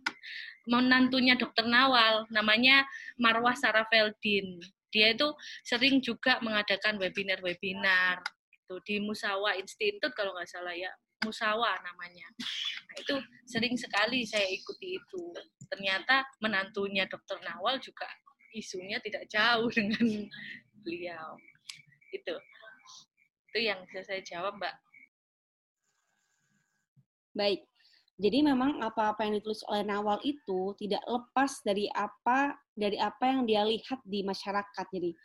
[0.69, 2.85] menantunya dokter Nawal namanya
[3.17, 4.61] Marwah Sarafeldin.
[4.93, 5.33] Dia itu
[5.65, 8.21] sering juga mengadakan webinar-webinar
[8.53, 10.93] itu di Musawa Institute kalau nggak salah ya.
[11.21, 12.29] Musawa namanya.
[12.89, 13.15] Nah, itu
[13.45, 15.25] sering sekali saya ikuti itu.
[15.69, 18.09] Ternyata menantunya dokter Nawal juga
[18.57, 20.27] isunya tidak jauh dengan
[20.83, 21.37] beliau.
[22.11, 22.35] Itu.
[23.51, 24.77] Itu yang bisa saya jawab, Mbak.
[27.35, 27.63] Baik.
[28.21, 33.49] Jadi memang apa-apa yang ditulis oleh Nawal itu tidak lepas dari apa dari apa yang
[33.49, 34.87] dia lihat di masyarakat.
[34.93, 35.17] Jadi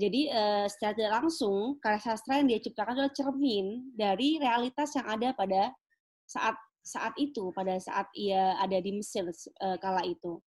[0.00, 5.04] jadi uh, secara tidak langsung karya sastra yang dia ciptakan adalah cermin dari realitas yang
[5.04, 5.76] ada pada
[6.24, 10.40] saat saat itu, pada saat ia ada di Mesir uh, kala itu.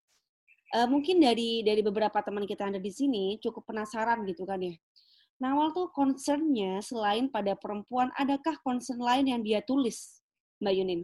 [0.74, 4.58] Uh, mungkin dari dari beberapa teman kita yang ada di sini cukup penasaran gitu kan
[4.58, 4.74] ya.
[5.38, 10.24] Nawal tuh concernnya selain pada perempuan, adakah concern lain yang dia tulis,
[10.58, 11.02] Mbak Yunin?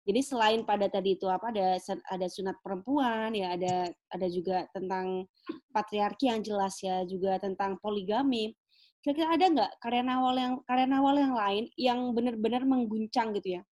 [0.00, 1.76] Jadi selain pada tadi itu apa ada
[2.08, 5.28] ada sunat perempuan ya ada ada juga tentang
[5.76, 8.56] patriarki yang jelas ya juga tentang poligami.
[9.04, 13.62] Kira-kira ada nggak karya nawal yang karya nawal yang lain yang benar-benar mengguncang gitu ya?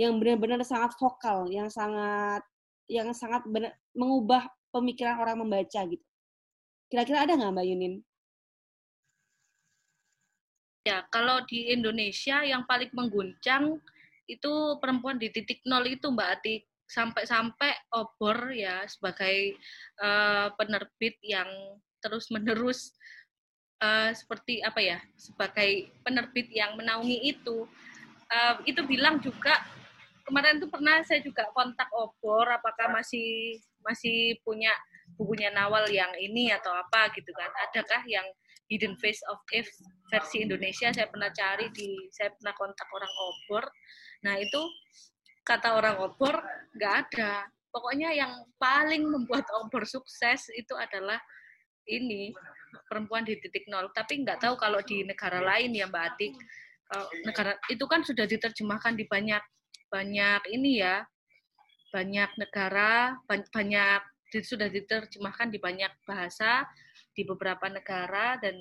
[0.00, 2.40] Yang benar-benar sangat vokal, yang sangat
[2.88, 6.04] yang sangat benar, mengubah pemikiran orang membaca gitu.
[6.88, 7.94] Kira-kira ada nggak Mbak Yunin?
[10.88, 13.76] Ya, kalau di Indonesia yang paling mengguncang
[14.28, 16.56] itu perempuan di titik nol itu Mbak Ati.
[16.88, 19.56] Sampai-sampai obor ya sebagai
[20.00, 21.48] uh, penerbit yang
[22.00, 22.96] terus menerus
[23.84, 27.68] uh, seperti apa ya sebagai penerbit yang menaungi itu.
[28.28, 29.64] Uh, itu bilang juga
[30.28, 34.68] kemarin itu pernah saya juga kontak obor apakah masih masih punya
[35.16, 37.48] bukunya Nawal yang ini atau apa gitu kan.
[37.68, 38.26] Adakah yang
[38.68, 39.72] Hidden Face of Eve
[40.12, 40.92] versi Indonesia?
[40.92, 43.64] Saya pernah cari di saya pernah kontak orang obor
[44.24, 44.60] Nah itu
[45.46, 46.38] kata orang obor
[46.76, 47.46] nggak ada.
[47.68, 51.20] Pokoknya yang paling membuat obor sukses itu adalah
[51.88, 52.32] ini
[52.88, 53.88] perempuan di titik nol.
[53.92, 56.34] Tapi nggak tahu kalau di negara lain ya Mbak Atik.
[57.20, 59.44] negara itu kan sudah diterjemahkan di banyak
[59.92, 61.04] banyak ini ya
[61.92, 66.68] banyak negara banyak sudah diterjemahkan di banyak bahasa
[67.16, 68.56] di beberapa negara dan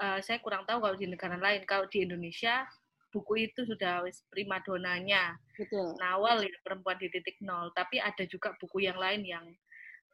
[0.00, 2.64] uh, saya kurang tahu kalau di negara lain kalau di Indonesia
[3.08, 5.36] buku itu sudah prima donanya.
[5.56, 5.96] Betul.
[5.96, 7.72] Nawal ya perempuan di titik nol.
[7.72, 9.44] Tapi ada juga buku yang lain yang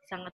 [0.07, 0.33] sangat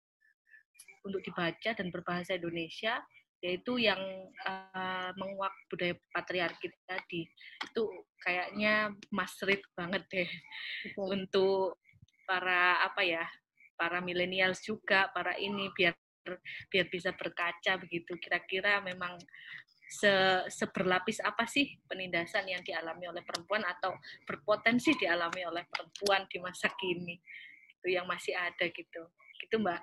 [1.03, 2.99] untuk dibaca dan berbahasa Indonesia
[3.39, 3.99] yaitu yang
[4.43, 7.23] uh, menguak budaya patriarki tadi
[7.63, 7.83] itu
[8.19, 10.29] kayaknya masrit banget deh
[10.83, 11.07] Betul.
[11.15, 11.79] untuk
[12.27, 13.23] para apa ya
[13.79, 15.95] para milenials juga para ini biar
[16.67, 19.15] biar bisa berkaca begitu kira-kira memang
[19.89, 20.13] se
[20.53, 26.69] seberlapis apa sih penindasan yang dialami oleh perempuan atau berpotensi dialami oleh perempuan di masa
[26.77, 27.17] kini?
[27.81, 29.01] Itu yang masih ada gitu.
[29.41, 29.81] Gitu mbak.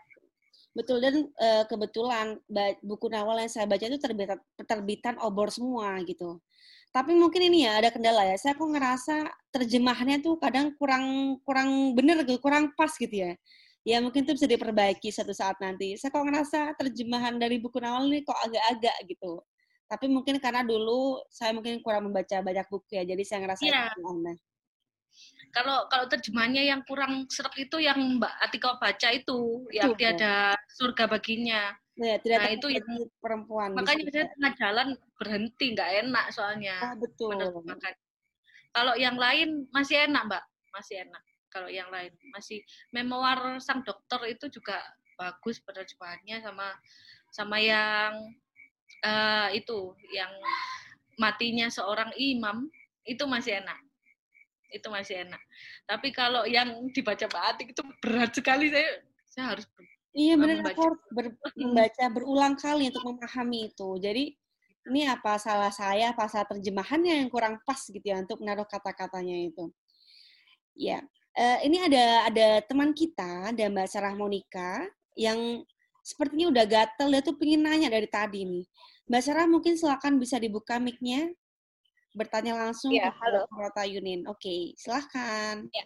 [0.76, 2.38] Betul dan uh, kebetulan
[2.86, 6.38] buku Nawal yang saya baca itu terbitan terbitan obor semua gitu.
[6.94, 8.36] Tapi mungkin ini ya ada kendala ya.
[8.38, 13.34] Saya kok ngerasa terjemahannya tuh kadang kurang kurang bener gitu kurang pas gitu ya.
[13.82, 15.98] Ya mungkin itu bisa diperbaiki satu saat nanti.
[15.98, 19.42] Saya kok ngerasa terjemahan dari buku Nawal ini kok agak-agak gitu
[19.86, 23.86] tapi mungkin karena dulu saya mungkin kurang membaca banyak buku ya, jadi saya ngerasa ya.
[24.02, 24.38] aneh.
[25.54, 30.34] Kalau kalau terjemahannya yang kurang serak itu yang Mbak Atika baca itu, yang dia ada
[30.76, 31.72] surga baginya.
[31.96, 32.88] Ya, tidak nah, itu yang
[33.24, 33.72] perempuan.
[33.72, 36.76] Makanya saya tengah jalan berhenti, nggak enak soalnya.
[36.92, 37.32] Ah, betul.
[38.76, 40.44] Kalau yang lain masih enak, Mbak.
[40.76, 41.24] Masih enak.
[41.48, 42.60] Kalau yang lain masih
[42.92, 44.76] memoir sang dokter itu juga
[45.16, 46.76] bagus penerjemahannya sama
[47.32, 48.12] sama yang
[49.04, 50.30] uh, itu yang
[51.20, 52.68] matinya seorang imam
[53.04, 53.78] itu masih enak.
[54.72, 55.42] Itu masih enak.
[55.88, 58.88] Tapi kalau yang dibaca Pak Atik itu berat sekali saya
[59.26, 59.66] saya harus
[60.16, 63.88] iya benar aku harus ber, membaca berulang kali untuk memahami itu.
[64.00, 64.24] Jadi
[64.86, 69.36] ini apa salah saya apa salah terjemahannya yang kurang pas gitu ya untuk menaruh kata-katanya
[69.50, 69.70] itu.
[70.76, 71.00] Ya
[71.36, 75.62] uh, ini ada ada teman kita ada Mbak Sarah Monica yang
[76.06, 78.62] sepertinya udah gatel dia tuh pengen nanya dari tadi nih.
[79.10, 81.34] Mbak Sarah mungkin silakan bisa dibuka mic-nya
[82.14, 83.42] bertanya langsung ya, ke halo.
[83.50, 84.22] Rota Yunin.
[84.30, 85.66] Oke, okay, silahkan.
[85.74, 85.84] Ya.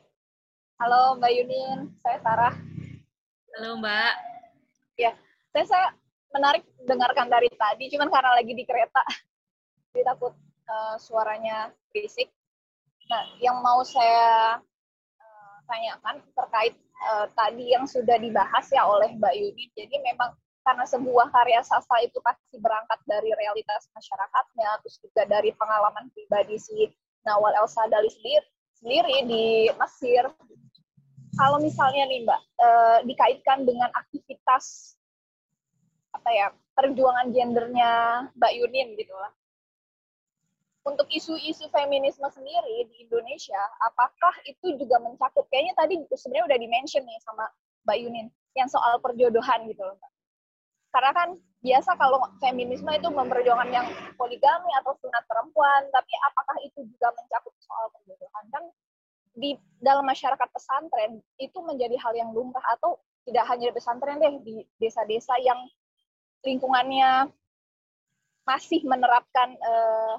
[0.76, 2.54] Halo Mbak Yunin, saya Sarah.
[3.56, 4.14] Halo Mbak.
[5.00, 5.16] Ya,
[5.56, 5.86] saya saya
[6.36, 9.02] menarik dengarkan dari tadi, cuman karena lagi di kereta,
[9.90, 10.36] jadi takut
[10.68, 12.28] uh, suaranya berisik.
[13.10, 14.60] Nah, yang mau saya
[15.70, 16.74] tanyakan terkait
[17.14, 22.04] uh, tadi yang sudah dibahas ya oleh Mbak Yudi, jadi memang karena sebuah karya sastra
[22.04, 26.90] itu pasti berangkat dari realitas masyarakatnya, terus juga dari pengalaman pribadi si
[27.24, 28.46] Nawal El Sadali sendiri,
[28.76, 30.24] sendiri di Mesir.
[31.38, 34.96] Kalau misalnya nih Mbak, eh, dikaitkan dengan aktivitas
[36.10, 36.46] apa ya
[36.76, 37.92] perjuangan gendernya
[38.36, 39.32] Mbak Yunin gitu lah.
[40.80, 45.44] Untuk isu-isu feminisme sendiri di Indonesia, apakah itu juga mencakup?
[45.52, 47.44] Kayaknya tadi sebenarnya udah dimention nih sama
[47.84, 48.26] Mbak Yunin
[48.56, 50.10] yang soal perjodohan gitu loh Mbak
[50.90, 51.28] karena kan
[51.62, 53.86] biasa kalau feminisme itu memperjuangkan yang
[54.18, 58.44] poligami atau sunat perempuan, tapi apakah itu juga mencakup soal perjodohan?
[58.50, 58.64] Kan
[59.38, 64.34] di dalam masyarakat pesantren itu menjadi hal yang lumrah atau tidak hanya di pesantren deh
[64.42, 65.62] di desa-desa yang
[66.42, 67.30] lingkungannya
[68.42, 70.14] masih menerapkan eh,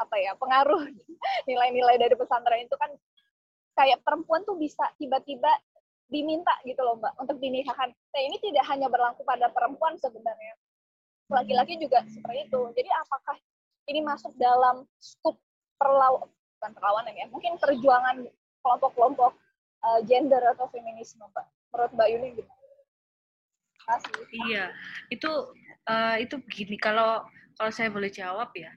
[0.00, 0.80] apa ya pengaruh
[1.48, 2.90] nilai-nilai dari pesantren itu kan
[3.76, 5.48] kayak perempuan tuh bisa tiba-tiba
[6.10, 7.94] diminta gitu loh mbak untuk dinikahkan.
[7.94, 10.58] Nah ini tidak hanya berlaku pada perempuan sebenarnya,
[11.30, 12.60] laki-laki juga seperti itu.
[12.74, 13.38] Jadi apakah
[13.86, 15.38] ini masuk dalam skup
[15.78, 16.26] perlaw
[16.58, 18.26] bukan perlawanan ya, mungkin perjuangan
[18.60, 19.32] kelompok-kelompok
[19.86, 21.46] uh, gender atau feminisme mbak?
[21.70, 22.52] Menurut mbak Yuni gitu?
[24.50, 24.70] Iya,
[25.10, 25.30] itu
[25.88, 27.22] uh, itu begini kalau
[27.58, 28.70] kalau saya boleh jawab ya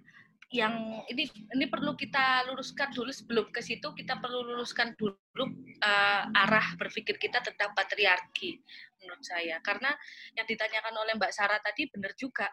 [0.53, 1.25] yang ini
[1.57, 5.49] ini perlu kita luruskan dulu sebelum ke situ kita perlu luruskan dulu
[5.81, 8.61] uh, arah berpikir kita tentang patriarki
[9.01, 9.57] menurut saya.
[9.65, 9.89] Karena
[10.37, 12.45] yang ditanyakan oleh Mbak Sarah tadi benar juga.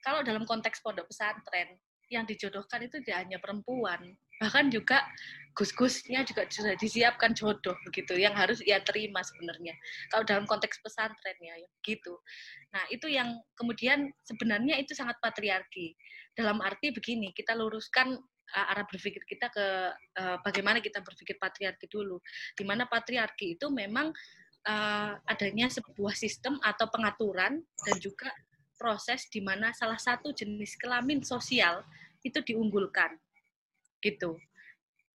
[0.00, 1.76] Kalau dalam konteks pondok pesantren
[2.08, 5.04] yang dijodohkan itu tidak hanya perempuan bahkan juga
[5.52, 9.76] gus-gusnya juga sudah disiapkan jodoh begitu yang harus ia terima sebenarnya.
[10.08, 12.16] Kalau dalam konteks pesantren ya gitu.
[12.72, 15.92] Nah itu yang kemudian sebenarnya itu sangat patriarki
[16.34, 18.14] dalam arti begini kita luruskan
[18.54, 19.66] uh, arah berpikir kita ke
[20.20, 22.18] uh, bagaimana kita berpikir patriarki dulu.
[22.54, 24.10] Di mana patriarki itu memang
[24.66, 28.30] uh, adanya sebuah sistem atau pengaturan dan juga
[28.80, 31.84] proses di mana salah satu jenis kelamin sosial
[32.24, 33.16] itu diunggulkan.
[34.00, 34.40] Gitu.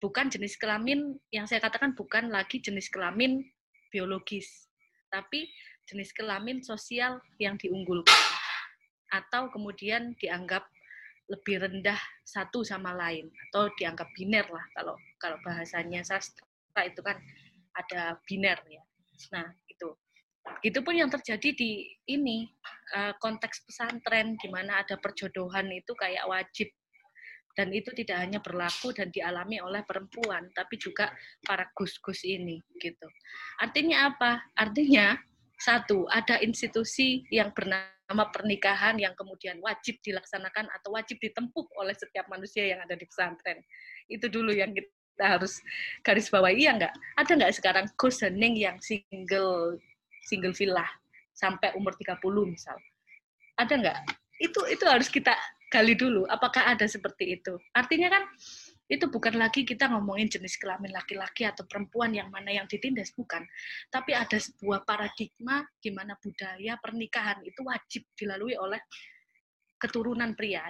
[0.02, 3.40] Bukan jenis kelamin yang saya katakan bukan lagi jenis kelamin
[3.94, 4.66] biologis
[5.14, 5.46] tapi
[5.86, 8.18] jenis kelamin sosial yang diunggulkan
[9.14, 10.66] atau kemudian dianggap
[11.28, 17.16] lebih rendah satu sama lain atau dianggap biner lah kalau kalau bahasanya sastra itu kan
[17.74, 18.82] ada biner ya.
[19.32, 19.88] Nah itu
[20.60, 22.44] itu pun yang terjadi di ini
[22.92, 26.68] eh, konteks pesantren di mana ada perjodohan itu kayak wajib
[27.54, 31.08] dan itu tidak hanya berlaku dan dialami oleh perempuan tapi juga
[31.46, 33.08] para gus-gus ini gitu.
[33.62, 34.42] Artinya apa?
[34.58, 35.16] Artinya
[35.54, 41.96] satu ada institusi yang bernama nama pernikahan yang kemudian wajib dilaksanakan atau wajib ditempuh oleh
[41.96, 43.64] setiap manusia yang ada di pesantren.
[44.06, 45.64] Itu dulu yang kita harus
[46.04, 46.94] garis bawahi ya enggak?
[47.16, 49.80] Ada enggak sekarang kusening yang single
[50.28, 50.84] single villa
[51.32, 52.76] sampai umur 30 misal?
[53.56, 53.98] Ada enggak?
[54.36, 55.32] Itu itu harus kita
[55.72, 57.56] gali dulu apakah ada seperti itu.
[57.72, 58.22] Artinya kan
[58.84, 63.40] itu bukan lagi kita ngomongin jenis kelamin laki-laki atau perempuan yang mana yang ditindas bukan.
[63.88, 68.80] Tapi ada sebuah paradigma di mana budaya pernikahan itu wajib dilalui oleh
[69.80, 70.68] keturunan pria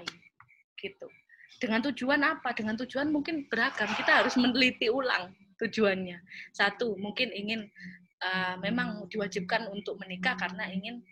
[0.78, 1.10] gitu.
[1.58, 2.54] Dengan tujuan apa?
[2.54, 3.90] Dengan tujuan mungkin beragam.
[3.98, 6.18] Kita harus meneliti ulang tujuannya.
[6.54, 7.66] Satu mungkin ingin
[8.22, 11.02] uh, memang diwajibkan untuk menikah karena ingin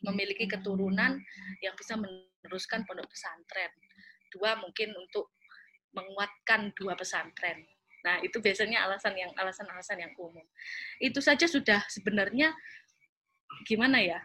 [0.00, 1.20] memiliki keturunan
[1.60, 3.72] yang bisa meneruskan pondok pesantren.
[4.32, 5.32] Dua mungkin untuk
[5.94, 7.66] menguatkan dua pesantren.
[8.00, 10.44] Nah, itu biasanya alasan yang alasan-alasan yang umum.
[10.96, 12.54] Itu saja sudah sebenarnya
[13.68, 14.20] gimana ya?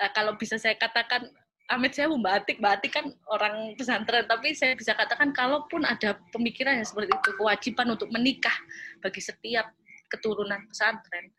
[0.00, 1.28] Nah, kalau bisa saya katakan
[1.70, 6.18] Amit saya Mbak Atik, Mbak Atik kan orang pesantren, tapi saya bisa katakan kalaupun ada
[6.34, 8.58] pemikiran yang seperti itu, kewajiban untuk menikah
[8.98, 9.70] bagi setiap
[10.10, 11.30] keturunan pesantren,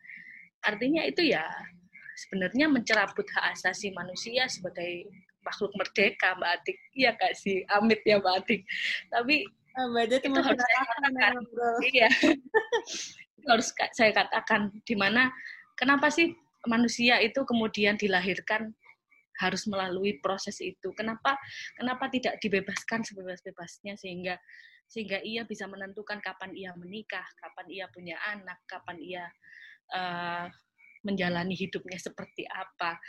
[0.64, 1.44] artinya itu ya
[2.16, 5.04] sebenarnya mencerabut hak asasi manusia sebagai
[5.42, 6.78] makhluk merdeka Mbak Atik.
[6.94, 7.66] Iya kak sih?
[7.70, 8.60] Amit ya Mbak Atik.
[9.10, 11.32] Tapi ah, Mbak Atik itu harus saya katakan.
[11.82, 12.08] Iya.
[13.42, 13.68] itu harus
[13.98, 15.34] saya katakan di mana
[15.74, 16.30] kenapa sih
[16.70, 18.70] manusia itu kemudian dilahirkan
[19.42, 20.94] harus melalui proses itu.
[20.94, 21.34] Kenapa
[21.74, 24.38] kenapa tidak dibebaskan sebebas-bebasnya sehingga
[24.86, 29.24] sehingga ia bisa menentukan kapan ia menikah, kapan ia punya anak, kapan ia
[29.90, 30.46] uh,
[31.02, 33.00] menjalani hidupnya seperti apa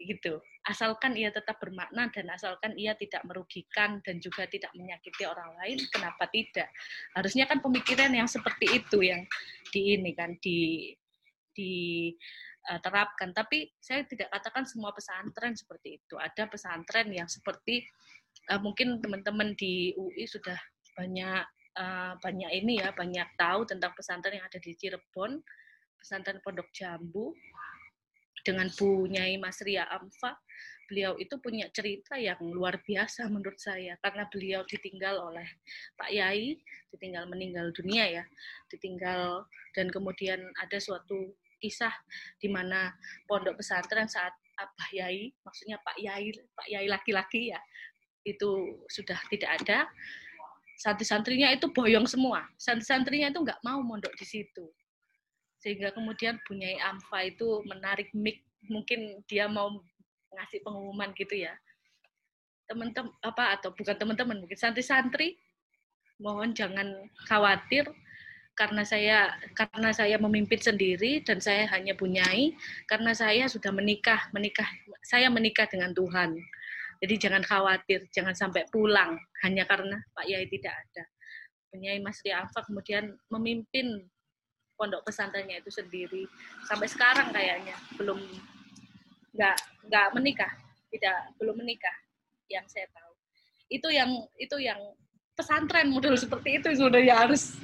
[0.00, 0.40] gitu.
[0.64, 5.78] Asalkan ia tetap bermakna dan asalkan ia tidak merugikan dan juga tidak menyakiti orang lain,
[5.88, 6.68] kenapa tidak?
[7.16, 9.24] Harusnya kan pemikiran yang seperti itu yang
[9.72, 10.96] di ini kan di
[12.68, 13.32] uh, terapkan.
[13.32, 16.14] Tapi saya tidak katakan semua pesantren seperti itu.
[16.16, 17.84] Ada pesantren yang seperti
[18.52, 20.56] uh, mungkin teman-teman di UI sudah
[20.96, 21.44] banyak
[21.76, 25.40] uh, banyak ini ya, banyak tahu tentang pesantren yang ada di Cirebon,
[26.00, 27.32] pesantren Pondok Jambu
[28.46, 30.36] dengan Bu Nyai Mas Ria Amfa
[30.90, 35.46] beliau itu punya cerita yang luar biasa menurut saya karena beliau ditinggal oleh
[35.94, 36.58] Pak Yai,
[36.90, 38.24] ditinggal meninggal dunia ya,
[38.66, 39.46] ditinggal
[39.78, 41.30] dan kemudian ada suatu
[41.62, 41.94] kisah
[42.42, 42.90] di mana
[43.30, 47.60] pondok pesantren saat Abah Yai, maksudnya Pak Yai, Pak Yai laki-laki ya,
[48.26, 49.86] itu sudah tidak ada.
[50.80, 52.44] Santri-santrinya itu boyong semua.
[52.56, 54.64] Santri-santrinya itu nggak mau mondok di situ.
[55.60, 59.80] Sehingga kemudian Bunyai Amfa itu menarik mic, mungkin dia mau
[60.32, 61.52] ngasih pengumuman gitu ya.
[62.64, 65.36] Teman-teman apa atau bukan teman-teman mungkin santri-santri.
[66.20, 66.88] Mohon jangan
[67.28, 67.88] khawatir
[68.60, 72.52] karena saya karena saya memimpin sendiri dan saya hanya punyai
[72.84, 74.68] karena saya sudah menikah menikah
[75.00, 76.36] saya menikah dengan Tuhan.
[77.00, 79.16] Jadi jangan khawatir jangan sampai pulang.
[79.40, 81.04] Hanya karena Pak Yai tidak ada.
[81.72, 84.04] Punyai Mas Ria Alfa kemudian memimpin
[84.80, 86.24] pondok pesantrennya itu sendiri.
[86.64, 88.16] Sampai sekarang kayaknya belum
[89.36, 89.56] nggak
[89.92, 90.52] nggak menikah.
[90.88, 91.92] Tidak belum menikah
[92.48, 93.12] yang saya tahu.
[93.68, 94.08] Itu yang
[94.40, 94.80] itu yang
[95.36, 97.60] pesantren model seperti itu sebenarnya harus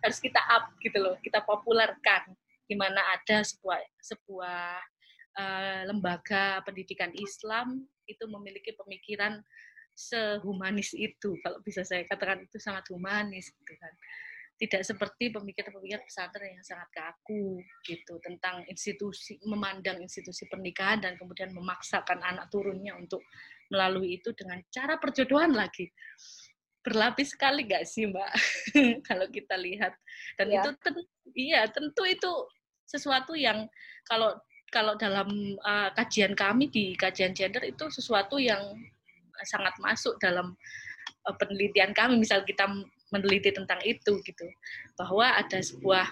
[0.00, 2.32] harus kita up gitu loh kita populerkan.
[2.64, 4.80] Gimana ada sebuah sebuah
[5.36, 9.44] uh, lembaga pendidikan Islam itu memiliki pemikiran
[9.94, 13.92] sehumanis itu kalau bisa saya katakan itu sangat humanis gitu kan
[14.60, 21.48] tidak seperti pemikiran-pemikiran pesantren yang sangat kaku gitu tentang institusi memandang institusi pernikahan dan kemudian
[21.56, 23.24] memaksakan anak turunnya untuk
[23.72, 25.88] melalui itu dengan cara perjodohan lagi.
[26.84, 28.28] Berlapis sekali gak sih mbak?
[29.08, 29.96] Kalau kita lihat.
[30.36, 30.60] Dan ya.
[30.60, 30.94] itu ten,
[31.32, 32.32] iya tentu itu
[32.84, 33.64] sesuatu yang
[34.04, 34.34] kalau
[34.74, 35.30] kalau dalam
[35.62, 38.60] uh, kajian kami di kajian gender itu sesuatu yang
[39.46, 40.52] sangat masuk dalam
[41.28, 42.18] uh, penelitian kami.
[42.18, 42.66] Misal kita
[43.10, 44.46] meneliti tentang itu gitu.
[44.94, 46.10] Bahwa ada sebuah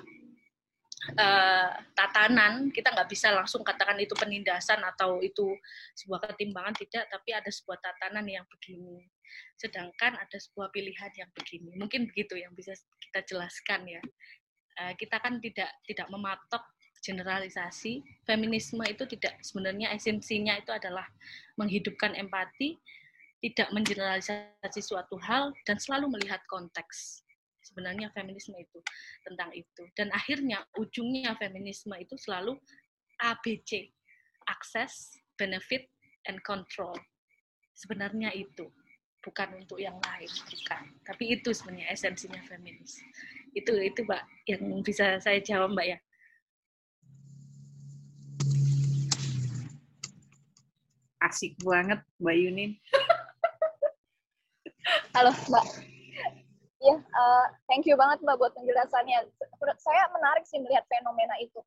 [1.15, 5.55] uh, tatanan kita nggak bisa langsung katakan itu penindasan atau itu
[5.95, 9.07] sebuah ketimbangan tidak tapi ada sebuah tatanan yang begini.
[9.57, 11.79] Sedangkan ada sebuah pilihan yang begini.
[11.79, 14.03] Mungkin begitu yang bisa kita jelaskan ya.
[14.79, 16.63] Uh, kita kan tidak tidak mematok
[17.03, 18.03] generalisasi.
[18.27, 21.07] Feminisme itu tidak sebenarnya esensinya itu adalah
[21.55, 22.79] menghidupkan empati
[23.39, 27.23] tidak mengeneralisasi suatu hal dan selalu melihat konteks.
[27.63, 28.81] Sebenarnya feminisme itu
[29.23, 29.83] tentang itu.
[29.95, 32.59] Dan akhirnya ujungnya feminisme itu selalu
[33.23, 33.93] ABC,
[34.51, 35.87] access, benefit,
[36.27, 36.97] and control.
[37.79, 38.67] Sebenarnya itu
[39.23, 40.83] bukan untuk yang lain, bukan.
[41.07, 42.99] Tapi itu sebenarnya esensinya feminis.
[43.55, 45.99] Itu itu Mbak yang bisa saya jawab Mbak ya.
[51.19, 52.73] Asik banget Mbak Yunin.
[55.19, 55.67] Halo Mbak.
[56.79, 59.27] Ya, uh, thank you banget Mbak buat penjelasannya.
[59.83, 61.59] Saya menarik sih melihat fenomena itu.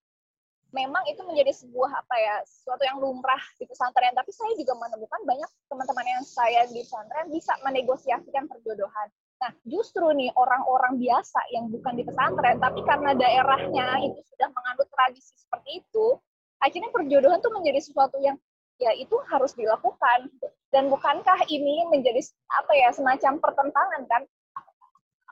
[0.71, 4.15] Memang itu menjadi sebuah apa ya, sesuatu yang lumrah di pesantren.
[4.15, 9.11] Tapi saya juga menemukan banyak teman-teman yang saya di pesantren bisa menegosiasikan perjodohan.
[9.43, 14.87] Nah, justru nih orang-orang biasa yang bukan di pesantren, tapi karena daerahnya itu sudah menganut
[14.95, 16.15] tradisi seperti itu,
[16.63, 18.39] akhirnya perjodohan tuh menjadi sesuatu yang
[18.81, 20.27] ya itu harus dilakukan.
[20.73, 24.23] Dan bukankah ini menjadi apa ya semacam pertentangan kan?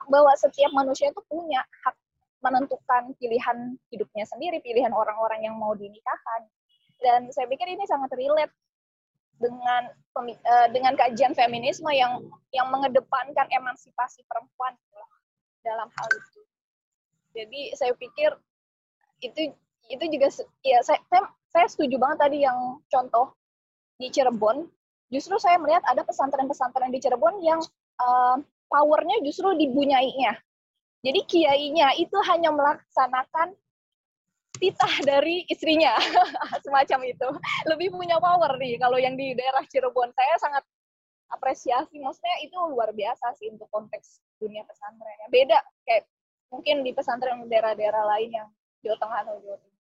[0.06, 1.96] Bahwa setiap manusia itu punya hak
[2.40, 6.48] menentukan pilihan hidupnya sendiri pilihan orang-orang yang mau dinikahkan
[7.00, 8.52] dan saya pikir ini sangat relate
[9.40, 9.88] dengan
[10.20, 12.20] uh, dengan kajian feminisme yang
[12.52, 14.76] yang mengedepankan emansipasi perempuan
[15.64, 16.42] dalam hal itu.
[17.36, 18.36] Jadi saya pikir
[19.24, 19.56] itu
[19.90, 20.28] itu juga
[20.64, 23.32] ya saya, saya saya setuju banget tadi yang contoh
[24.00, 24.64] di Cirebon,
[25.12, 27.60] justru saya melihat ada pesantren-pesantren di Cirebon yang
[28.00, 28.40] uh,
[28.72, 30.40] powernya justru di bunyainya.
[31.04, 33.56] Jadi kiainya itu hanya melaksanakan
[34.60, 35.96] titah dari istrinya,
[36.66, 37.28] semacam itu.
[37.68, 40.12] Lebih punya power nih kalau yang di daerah Cirebon.
[40.16, 40.64] Saya sangat
[41.30, 45.28] apresiasi, maksudnya itu luar biasa sih untuk konteks dunia pesantrennya.
[45.32, 46.08] Beda kayak
[46.50, 48.48] mungkin di pesantren daerah-daerah lain yang
[48.82, 49.80] Jawa Tengah atau Jawa Timur.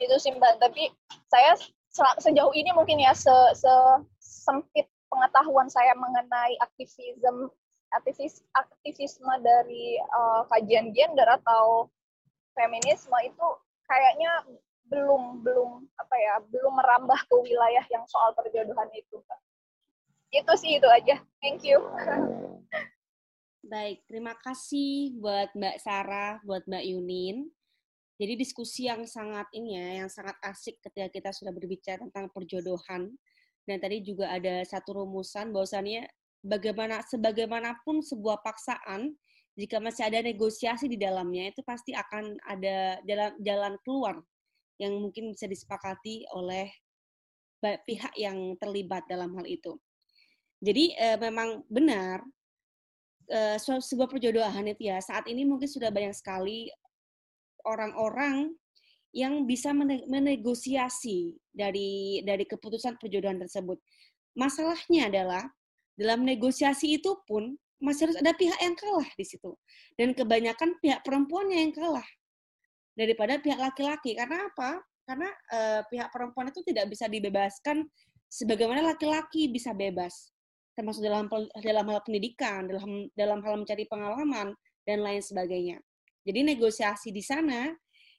[0.00, 0.90] Itu sih Mbak, tapi
[1.30, 1.54] saya
[1.94, 3.70] sejauh ini mungkin ya se, se
[4.18, 7.50] sempit pengetahuan saya mengenai aktivisme
[7.94, 11.86] aktivis aktivisme dari uh, kajian gender atau
[12.58, 13.46] feminisme itu
[13.86, 14.42] kayaknya
[14.90, 19.22] belum belum apa ya belum merambah ke wilayah yang soal perjodohan itu
[20.34, 21.22] itu sih itu aja.
[21.38, 21.78] Thank you.
[23.64, 27.48] Baik terima kasih buat Mbak Sarah buat Mbak Yunin
[28.24, 33.12] Jadi diskusi yang sangat ini ya, yang sangat asik ketika kita sudah berbicara tentang perjodohan.
[33.68, 36.08] Dan tadi juga ada satu rumusan bahwasannya
[36.40, 39.12] bagaimana sebagaimanapun sebuah paksaan
[39.60, 44.16] jika masih ada negosiasi di dalamnya itu pasti akan ada jalan jalan keluar
[44.80, 46.72] yang mungkin bisa disepakati oleh
[47.60, 49.76] pihak yang terlibat dalam hal itu.
[50.64, 52.24] Jadi eh, memang benar
[53.28, 56.72] eh, sebuah perjodohan itu ya saat ini mungkin sudah banyak sekali
[57.64, 58.54] orang-orang
[59.14, 59.70] yang bisa
[60.10, 63.78] menegosiasi dari dari keputusan perjodohan tersebut.
[64.34, 65.44] Masalahnya adalah
[65.94, 69.54] dalam negosiasi itu pun masih harus ada pihak yang kalah di situ.
[69.94, 72.06] Dan kebanyakan pihak perempuannya yang kalah
[72.98, 74.18] daripada pihak laki-laki.
[74.18, 74.82] Karena apa?
[75.06, 77.86] Karena uh, pihak perempuan itu tidak bisa dibebaskan
[78.26, 80.34] sebagaimana laki-laki bisa bebas.
[80.74, 81.30] Termasuk dalam
[81.62, 84.50] dalam hal pendidikan, dalam dalam hal mencari pengalaman
[84.82, 85.78] dan lain sebagainya.
[86.24, 87.68] Jadi negosiasi di sana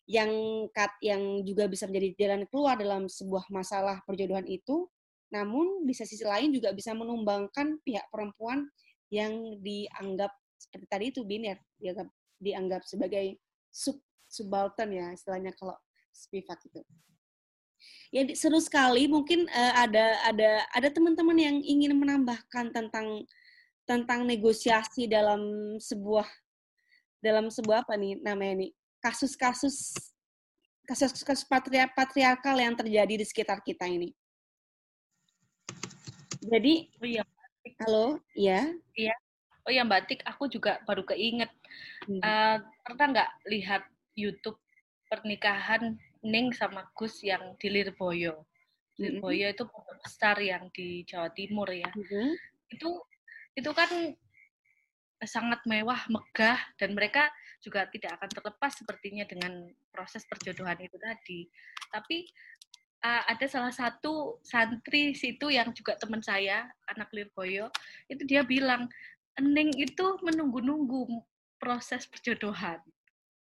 [0.06, 0.30] yang
[0.70, 4.86] kat yang juga bisa menjadi jalan keluar dalam sebuah masalah perjodohan itu,
[5.34, 8.70] namun di sisi lain juga bisa menumbangkan pihak perempuan
[9.10, 13.42] yang dianggap seperti tadi itu biner, dianggap dianggap sebagai
[13.74, 13.98] sub
[14.30, 15.74] subaltern ya istilahnya kalau
[16.16, 16.80] Spivak itu.
[18.14, 23.28] Ya seru sekali mungkin uh, ada ada ada teman-teman yang ingin menambahkan tentang
[23.84, 26.26] tentang negosiasi dalam sebuah
[27.24, 28.72] dalam sebuah apa nih namanya nih
[29.04, 29.94] kasus-kasus
[30.86, 34.14] kasus-kasus patriar patriarkal yang terjadi di sekitar kita ini.
[36.46, 37.24] Jadi, oh iya,
[37.82, 38.70] halo, ya?
[38.94, 39.16] Iya.
[39.66, 41.50] Oh ya Mbak Tik, aku juga baru keinget.
[42.06, 42.22] Hmm.
[42.22, 43.82] Uh, pernah nggak lihat
[44.14, 44.62] YouTube
[45.10, 48.46] pernikahan Ning sama Gus yang di Lirboyo.
[48.98, 49.66] Lirboyo itu
[50.02, 51.90] besar yang di Jawa Timur ya.
[51.92, 52.28] Mm-hmm.
[52.78, 52.90] Itu
[53.58, 53.90] itu kan
[55.24, 57.32] sangat mewah, megah dan mereka
[57.64, 61.48] juga tidak akan terlepas sepertinya dengan proses perjodohan itu tadi.
[61.88, 62.28] Tapi
[63.06, 67.72] uh, ada salah satu santri situ yang juga teman saya, anak Lirboyo,
[68.12, 68.92] itu dia bilang,
[69.36, 71.12] Ening itu menunggu-nunggu
[71.60, 72.80] proses perjodohan.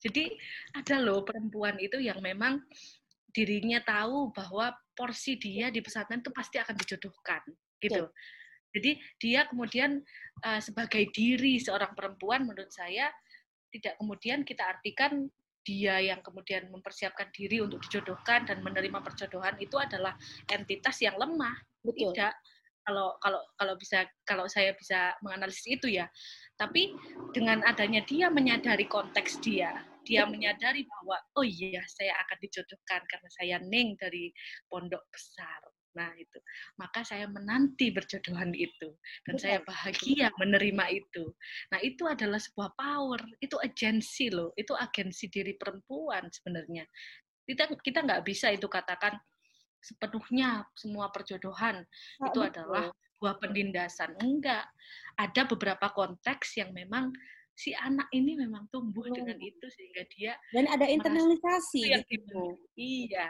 [0.01, 0.35] Jadi
[0.73, 2.59] ada loh perempuan itu yang memang
[3.29, 7.41] dirinya tahu bahwa porsi dia di pesantren itu pasti akan dijodohkan
[7.81, 8.09] gitu.
[8.73, 10.01] Jadi dia kemudian
[10.41, 13.13] uh, sebagai diri seorang perempuan menurut saya
[13.69, 15.29] tidak kemudian kita artikan
[15.63, 20.13] dia yang kemudian mempersiapkan diri untuk dijodohkan dan menerima perjodohan itu adalah
[20.51, 21.55] entitas yang lemah.
[21.79, 22.11] Betul.
[22.11, 22.33] Tidak
[22.83, 26.05] kalau kalau kalau bisa kalau saya bisa menganalisis itu ya.
[26.59, 26.93] Tapi
[27.31, 29.71] dengan adanya dia menyadari konteks dia,
[30.03, 34.29] dia menyadari bahwa oh iya saya akan dijodohkan karena saya neng dari
[34.67, 35.72] pondok besar.
[35.93, 36.39] Nah, itu.
[36.81, 38.97] Maka saya menanti berjodohan itu
[39.29, 41.29] dan saya bahagia menerima itu.
[41.69, 46.85] Nah, itu adalah sebuah power, itu agensi loh, itu agensi diri perempuan sebenarnya.
[47.45, 49.19] Kita kita nggak bisa itu katakan
[49.83, 52.49] sepenuhnya semua perjodohan nah, itu betul.
[52.49, 52.85] adalah
[53.19, 54.15] buah penindasan.
[54.19, 54.67] Enggak.
[55.19, 57.13] Ada beberapa konteks yang memang
[57.53, 59.13] si anak ini memang tumbuh hmm.
[59.13, 62.57] dengan itu sehingga dia dan ada internalisasi gitu.
[62.73, 63.29] Iya.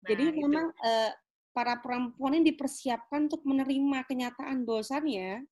[0.00, 0.38] Nah, Jadi itu.
[0.48, 1.12] memang uh,
[1.50, 5.44] para perempuan ini dipersiapkan untuk menerima kenyataan bahwasannya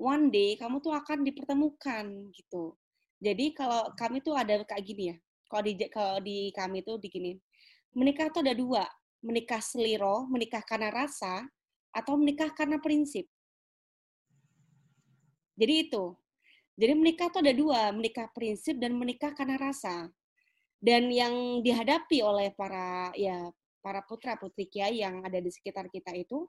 [0.00, 2.74] one day kamu tuh akan dipertemukan gitu.
[3.22, 5.16] Jadi kalau kami tuh ada kayak gini ya.
[5.46, 7.32] Kalau di kalau di kami tuh di gini.
[7.92, 8.88] Menikah tuh ada dua,
[9.20, 11.44] menikah seliro, menikah karena rasa
[11.92, 13.28] atau menikah karena prinsip.
[15.52, 16.16] Jadi itu,
[16.72, 20.08] jadi menikah itu ada dua, menikah prinsip dan menikah karena rasa.
[20.82, 23.52] Dan yang dihadapi oleh para ya
[23.82, 26.46] para putra putri kiai yang ada di sekitar kita itu,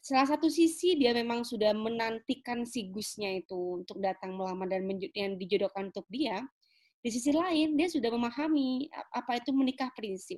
[0.00, 4.84] salah satu sisi dia memang sudah menantikan si Gusnya itu untuk datang melamar dan
[5.16, 6.44] yang dijodohkan untuk dia.
[7.00, 10.36] Di sisi lain dia sudah memahami apa itu menikah prinsip.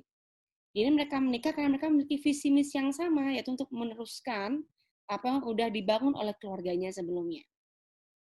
[0.73, 4.63] Jadi mereka menikah karena mereka memiliki visi misi yang sama, yaitu untuk meneruskan
[5.05, 7.45] apa yang sudah dibangun oleh keluarganya sebelumnya.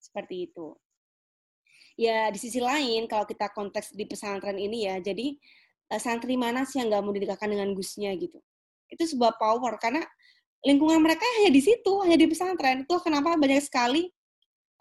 [0.00, 0.72] Seperti itu.
[1.98, 5.34] Ya, di sisi lain, kalau kita konteks di pesantren ini ya, jadi
[5.96, 8.36] santri mana sih yang nggak mau didekatkan dengan gusnya gitu.
[8.92, 10.04] Itu sebuah power, karena
[10.60, 12.84] lingkungan mereka hanya di situ, hanya di pesantren.
[12.84, 14.12] Itu kenapa banyak sekali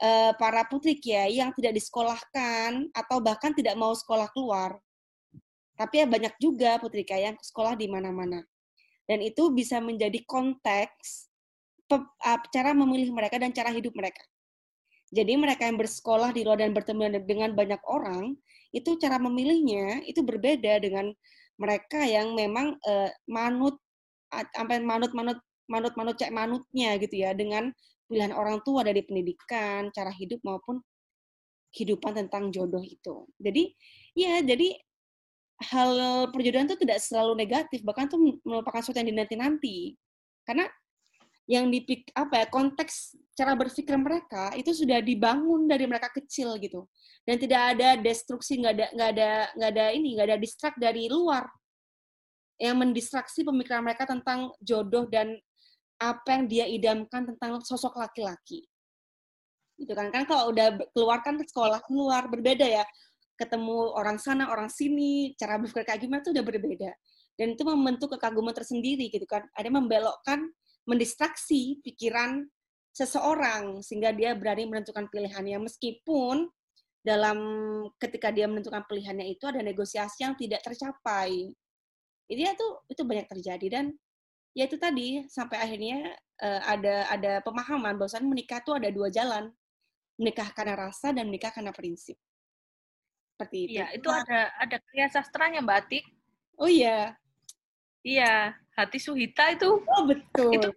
[0.04, 4.76] uh, para putri kiai yang tidak disekolahkan atau bahkan tidak mau sekolah keluar.
[5.78, 8.44] Tapi ya banyak juga putri kiai yang sekolah di mana-mana.
[9.08, 11.32] Dan itu bisa menjadi konteks
[12.52, 14.20] cara memilih mereka dan cara hidup mereka.
[15.08, 18.36] Jadi mereka yang bersekolah di luar dan bertemu dengan banyak orang,
[18.76, 21.12] itu cara memilihnya itu berbeda dengan
[21.58, 23.80] mereka yang memang uh, manut
[24.54, 27.72] sampai manut-manut manut-manut cek manutnya gitu ya dengan
[28.08, 30.80] pilihan orang tua dari pendidikan, cara hidup maupun
[31.76, 33.28] kehidupan tentang jodoh itu.
[33.38, 33.76] Jadi
[34.16, 34.80] ya jadi
[35.68, 35.92] hal
[36.32, 40.00] perjodohan itu tidak selalu negatif, bahkan itu merupakan sesuatu yang dinanti-nanti.
[40.48, 40.66] Karena
[41.48, 46.84] yang dipik apa ya konteks cara berpikir mereka itu sudah dibangun dari mereka kecil gitu.
[47.24, 51.08] Dan tidak ada destruksi nggak ada nggak ada nggak ada ini nggak ada distrak dari
[51.08, 51.48] luar.
[52.60, 55.40] Yang mendistraksi pemikiran mereka tentang jodoh dan
[55.98, 58.68] apa yang dia idamkan tentang sosok laki-laki.
[59.80, 60.12] Gitu kan?
[60.12, 62.84] Kan kalau udah keluarkan ke sekolah keluar berbeda ya.
[63.38, 66.92] Ketemu orang sana orang sini cara berpikir kayak gimana itu udah berbeda.
[67.38, 69.46] Dan itu membentuk kekaguman tersendiri gitu kan.
[69.54, 70.50] Ada membelokkan
[70.88, 72.48] mendistraksi pikiran
[72.96, 76.50] seseorang sehingga dia berani menentukan pilihannya meskipun
[77.06, 77.40] dalam
[78.02, 81.54] ketika dia menentukan pilihannya itu ada negosiasi yang tidak tercapai.
[82.28, 83.86] Ini itu itu banyak terjadi dan
[84.52, 89.54] ya itu tadi sampai akhirnya uh, ada ada pemahaman bahwa menikah itu ada dua jalan.
[90.18, 92.18] Menikah karena rasa dan menikah karena prinsip.
[93.38, 93.78] Seperti itu.
[93.78, 96.06] Iya, itu ada ada kriya sastranya Mbak Atik.
[96.58, 97.14] Oh iya.
[98.08, 99.84] Iya, hati Suhita itu.
[99.84, 100.56] Oh betul.
[100.56, 100.70] Itu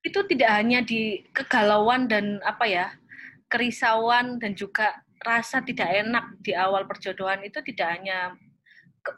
[0.00, 2.86] itu tidak hanya di kegalauan dan apa ya
[3.52, 8.32] kerisauan dan juga rasa tidak enak di awal perjodohan itu tidak hanya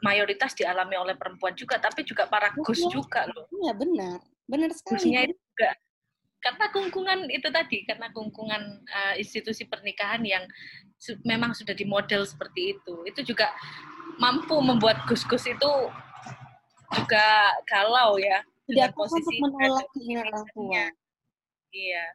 [0.03, 3.47] mayoritas dialami oleh perempuan juga tapi juga para gus juga loh.
[3.47, 4.99] Iya benar, benar sekali.
[4.99, 5.69] Gusnya itu juga
[6.43, 10.43] karena kungkungan itu tadi karena kungkungan uh, institusi pernikahan yang
[10.99, 13.47] su memang sudah dimodel seperti itu itu juga
[14.19, 15.71] mampu membuat gus-gus itu
[16.95, 17.25] juga
[17.65, 20.83] galau ya tidak posisi untuk menolak keinginan orang tua.
[21.73, 22.05] Iya.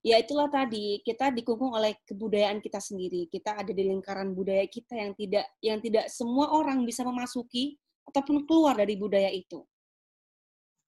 [0.00, 3.28] Ya itulah tadi kita dikungkung oleh kebudayaan kita sendiri.
[3.28, 7.76] Kita ada di lingkaran budaya kita yang tidak yang tidak semua orang bisa memasuki
[8.08, 9.60] ataupun keluar dari budaya itu.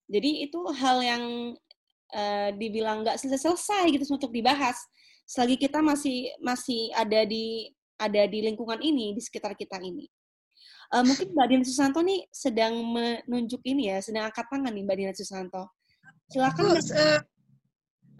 [0.08, 1.24] Jadi itu hal yang
[2.16, 4.80] uh, dibilang nggak selesai-selesai gitu untuk dibahas.
[5.28, 7.68] Selagi kita masih masih ada di
[8.00, 10.08] ada di lingkungan ini, di sekitar kita ini.
[10.92, 14.96] Uh, mungkin Mbak Dina Susanto nih sedang menunjuk ini ya, sedang angkat tangan nih Mbak
[15.00, 15.72] Dina Susanto.
[16.28, 16.76] Silakan.
[16.76, 17.20] uh,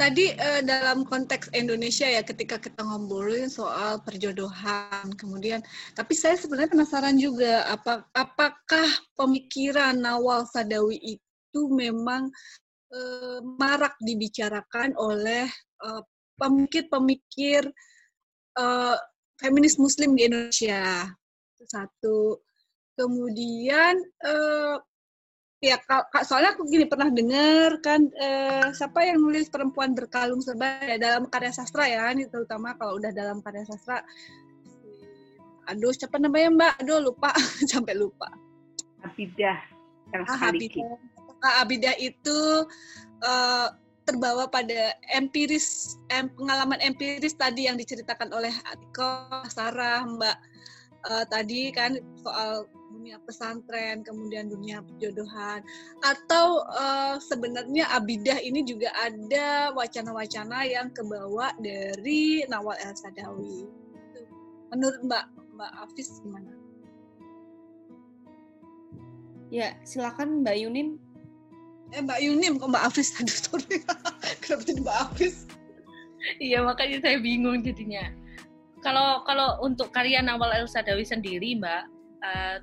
[0.01, 5.61] tadi uh, dalam konteks Indonesia ya ketika kita ngobrolin soal perjodohan, kemudian
[5.93, 8.89] tapi saya sebenarnya penasaran juga apa apakah
[9.21, 12.33] pemikiran Nawal Sadawi itu memang
[12.89, 15.45] uh, marak dibicarakan oleh
[16.41, 17.69] pemikir-pemikir
[18.57, 18.97] uh,
[19.37, 21.11] feminis Muslim di Indonesia.
[21.63, 22.43] Satu
[22.97, 24.77] kemudian uh,
[25.63, 30.83] ya kak soalnya aku gini pernah dengar kan uh, siapa yang nulis perempuan berkalung serba
[30.83, 34.03] ya, dalam karya sastra ya ini terutama kalau udah dalam karya sastra.
[35.71, 36.73] Aduh siapa namanya mbak?
[36.83, 37.31] Aduh lupa
[37.71, 38.27] sampai lupa.
[39.07, 39.59] Abidah
[40.27, 40.99] ah, Abidah.
[41.63, 42.67] Abidah itu
[43.23, 43.69] uh,
[44.03, 50.37] terbawa pada empiris em, pengalaman empiris tadi yang diceritakan oleh Atiko Sarah Mbak
[51.09, 55.65] uh, tadi kan soal dunia pesantren, kemudian dunia perjodohan,
[56.05, 63.67] atau uh, sebenarnya abidah ini juga ada wacana-wacana yang kebawa dari Nawal El Sadawi.
[64.71, 65.25] Menurut Mbak
[65.57, 66.53] Mbak Afis gimana?
[69.53, 70.97] Ya, silakan Mbak Yunin.
[71.93, 73.85] Eh Mbak Yunim kok Mbak Afis aduh sorry.
[74.41, 75.37] Kenapa jadi Mbak Afis?
[76.39, 78.22] Iya makanya saya bingung jadinya.
[78.83, 81.83] Kalau kalau untuk karya Nawal El Sadawi sendiri Mbak,
[82.23, 82.57] uh,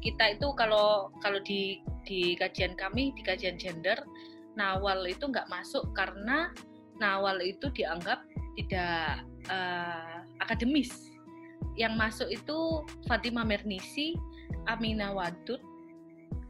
[0.00, 3.96] kita itu kalau kalau di di kajian kami di kajian gender
[4.54, 6.52] nawal itu nggak masuk karena
[7.00, 8.22] nawal itu dianggap
[8.54, 11.14] tidak uh, akademis
[11.74, 14.14] yang masuk itu Fatima Mernisi,
[14.70, 15.58] Amina Wadud,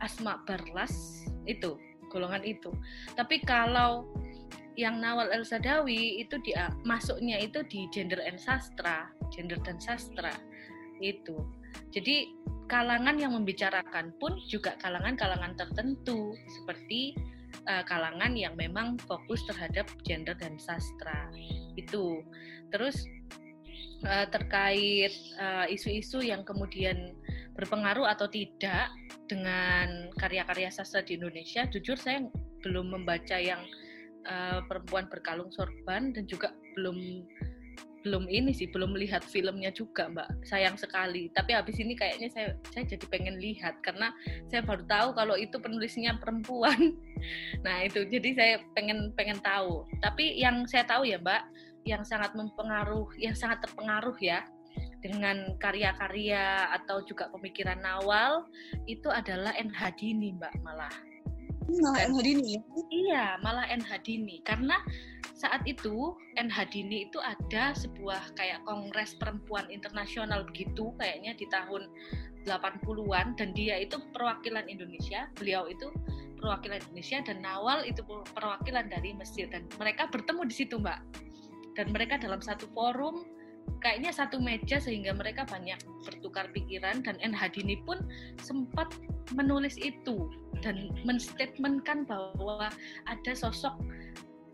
[0.05, 1.81] Asma Barlas itu
[2.13, 2.69] golongan itu.
[3.17, 4.05] Tapi kalau
[4.75, 10.35] yang Nawal El Sadawi itu dia masuknya itu di gender and sastra, gender dan sastra
[10.99, 11.47] itu.
[11.95, 12.31] Jadi
[12.67, 17.15] kalangan yang membicarakan pun juga kalangan-kalangan tertentu seperti
[17.71, 21.31] uh, kalangan yang memang fokus terhadap gender dan sastra
[21.79, 22.23] itu.
[22.75, 23.07] Terus
[24.03, 27.15] uh, terkait eh, isu-isu uh, yang kemudian
[27.55, 28.91] berpengaruh atau tidak
[29.31, 32.27] dengan karya-karya sastra di Indonesia, jujur saya
[32.67, 33.63] belum membaca yang
[34.29, 37.25] uh, perempuan berkalung sorban dan juga belum
[38.05, 40.29] belum ini sih belum melihat filmnya juga mbak.
[40.45, 41.33] Sayang sekali.
[41.33, 44.13] Tapi habis ini kayaknya saya saya jadi pengen lihat karena
[44.53, 46.93] saya baru tahu kalau itu penulisnya perempuan.
[47.65, 48.05] Nah itu.
[48.05, 49.89] Jadi saya pengen pengen tahu.
[50.05, 51.49] Tapi yang saya tahu ya mbak
[51.89, 54.45] yang sangat mempengaruh yang sangat terpengaruh ya
[55.01, 58.45] dengan karya-karya atau juga pemikiran Nawal
[58.85, 60.93] itu adalah NH Dini mbak malah
[61.69, 62.61] malah NH Dini ya?
[62.93, 64.77] iya malah NH Dini karena
[65.35, 71.89] saat itu NH Dini itu ada sebuah kayak kongres perempuan internasional begitu kayaknya di tahun
[72.45, 75.89] 80-an dan dia itu perwakilan Indonesia, beliau itu
[76.39, 78.05] perwakilan Indonesia dan Nawal itu
[78.37, 81.01] perwakilan dari Mesir dan mereka bertemu di situ Mbak.
[81.75, 83.27] Dan mereka dalam satu forum
[83.85, 85.77] kayaknya satu meja sehingga mereka banyak
[86.09, 88.01] bertukar pikiran dan En Hadini pun
[88.41, 88.89] sempat
[89.37, 90.33] menulis itu
[90.65, 92.73] dan menstatementkan bahwa
[93.05, 93.77] ada sosok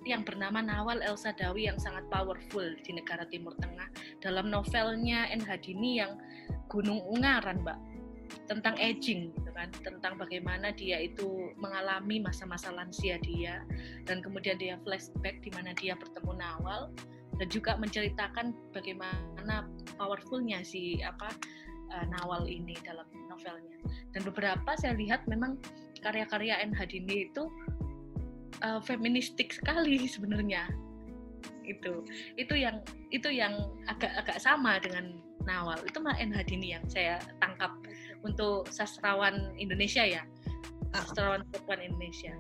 [0.03, 3.87] yang bernama Nawal El Sadawi yang sangat powerful di negara Timur Tengah.
[4.19, 6.19] Dalam novelnya En Hadini yang
[6.67, 7.79] Gunung Ungaran, Mbak
[8.47, 13.63] tentang aging gitu kan tentang bagaimana dia itu mengalami masa-masa lansia dia
[14.07, 16.91] dan kemudian dia flashback di mana dia bertemu Nawal
[17.41, 19.65] dan juga menceritakan bagaimana
[19.97, 21.33] powerfulnya si apa
[21.89, 23.81] uh, Nawal ini dalam novelnya.
[24.13, 25.57] Dan beberapa saya lihat memang
[26.05, 27.49] karya-karya N Hadini itu
[28.61, 30.69] uh, feministik sekali sebenarnya.
[31.65, 32.05] Itu
[32.37, 35.17] itu yang itu yang agak-agak sama dengan
[35.49, 35.81] Nawal.
[35.89, 37.73] Itu mah N Hadini yang saya tangkap
[38.21, 40.29] untuk sastrawan Indonesia ya.
[40.93, 41.01] Ah.
[41.09, 42.37] Sastrawan perempuan Indonesia.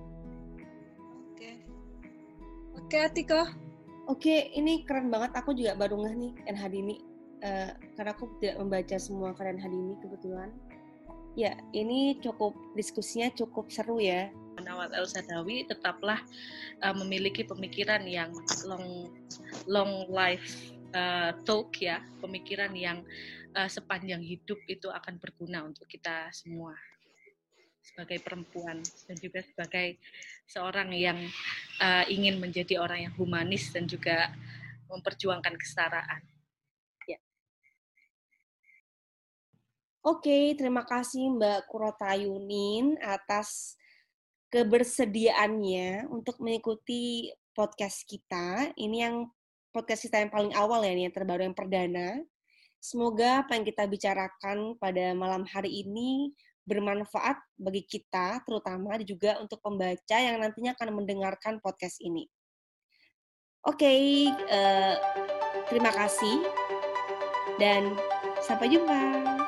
[1.33, 1.51] Oke.
[2.77, 3.70] Oke, Atiko.
[4.11, 5.31] Oke, ini keren banget.
[5.39, 6.97] Aku juga baru ngeh nih NH Dini.
[7.47, 10.51] Uh, karena aku tidak membaca semua karya NH Dini kebetulan.
[11.39, 14.35] Ya, ini cukup diskusinya cukup seru ya.
[14.59, 16.19] Nawal El Sadawi tetaplah
[16.83, 18.35] uh, memiliki pemikiran yang
[18.67, 19.15] long
[19.71, 23.07] long life uh, talk ya, pemikiran yang
[23.55, 26.75] uh, sepanjang hidup itu akan berguna untuk kita semua
[27.93, 29.99] sebagai perempuan dan juga sebagai
[30.47, 31.19] seorang yang
[31.83, 34.31] uh, ingin menjadi orang yang humanis dan juga
[34.91, 36.23] memperjuangkan kesetaraan.
[37.07, 37.19] Ya.
[40.03, 43.79] Oke, terima kasih Mbak Kurotayunin atas
[44.51, 48.75] kebersediaannya untuk mengikuti podcast kita.
[48.75, 49.31] Ini yang
[49.71, 52.19] podcast kita yang paling awal ya, yang terbaru yang perdana.
[52.81, 56.33] Semoga apa yang kita bicarakan pada malam hari ini
[56.71, 62.31] bermanfaat bagi kita, terutama juga untuk pembaca yang nantinya akan mendengarkan podcast ini.
[63.67, 64.97] Oke, okay, uh, eh,
[65.69, 66.47] terima kasih
[67.59, 67.99] dan
[68.41, 69.40] sampai jumpa.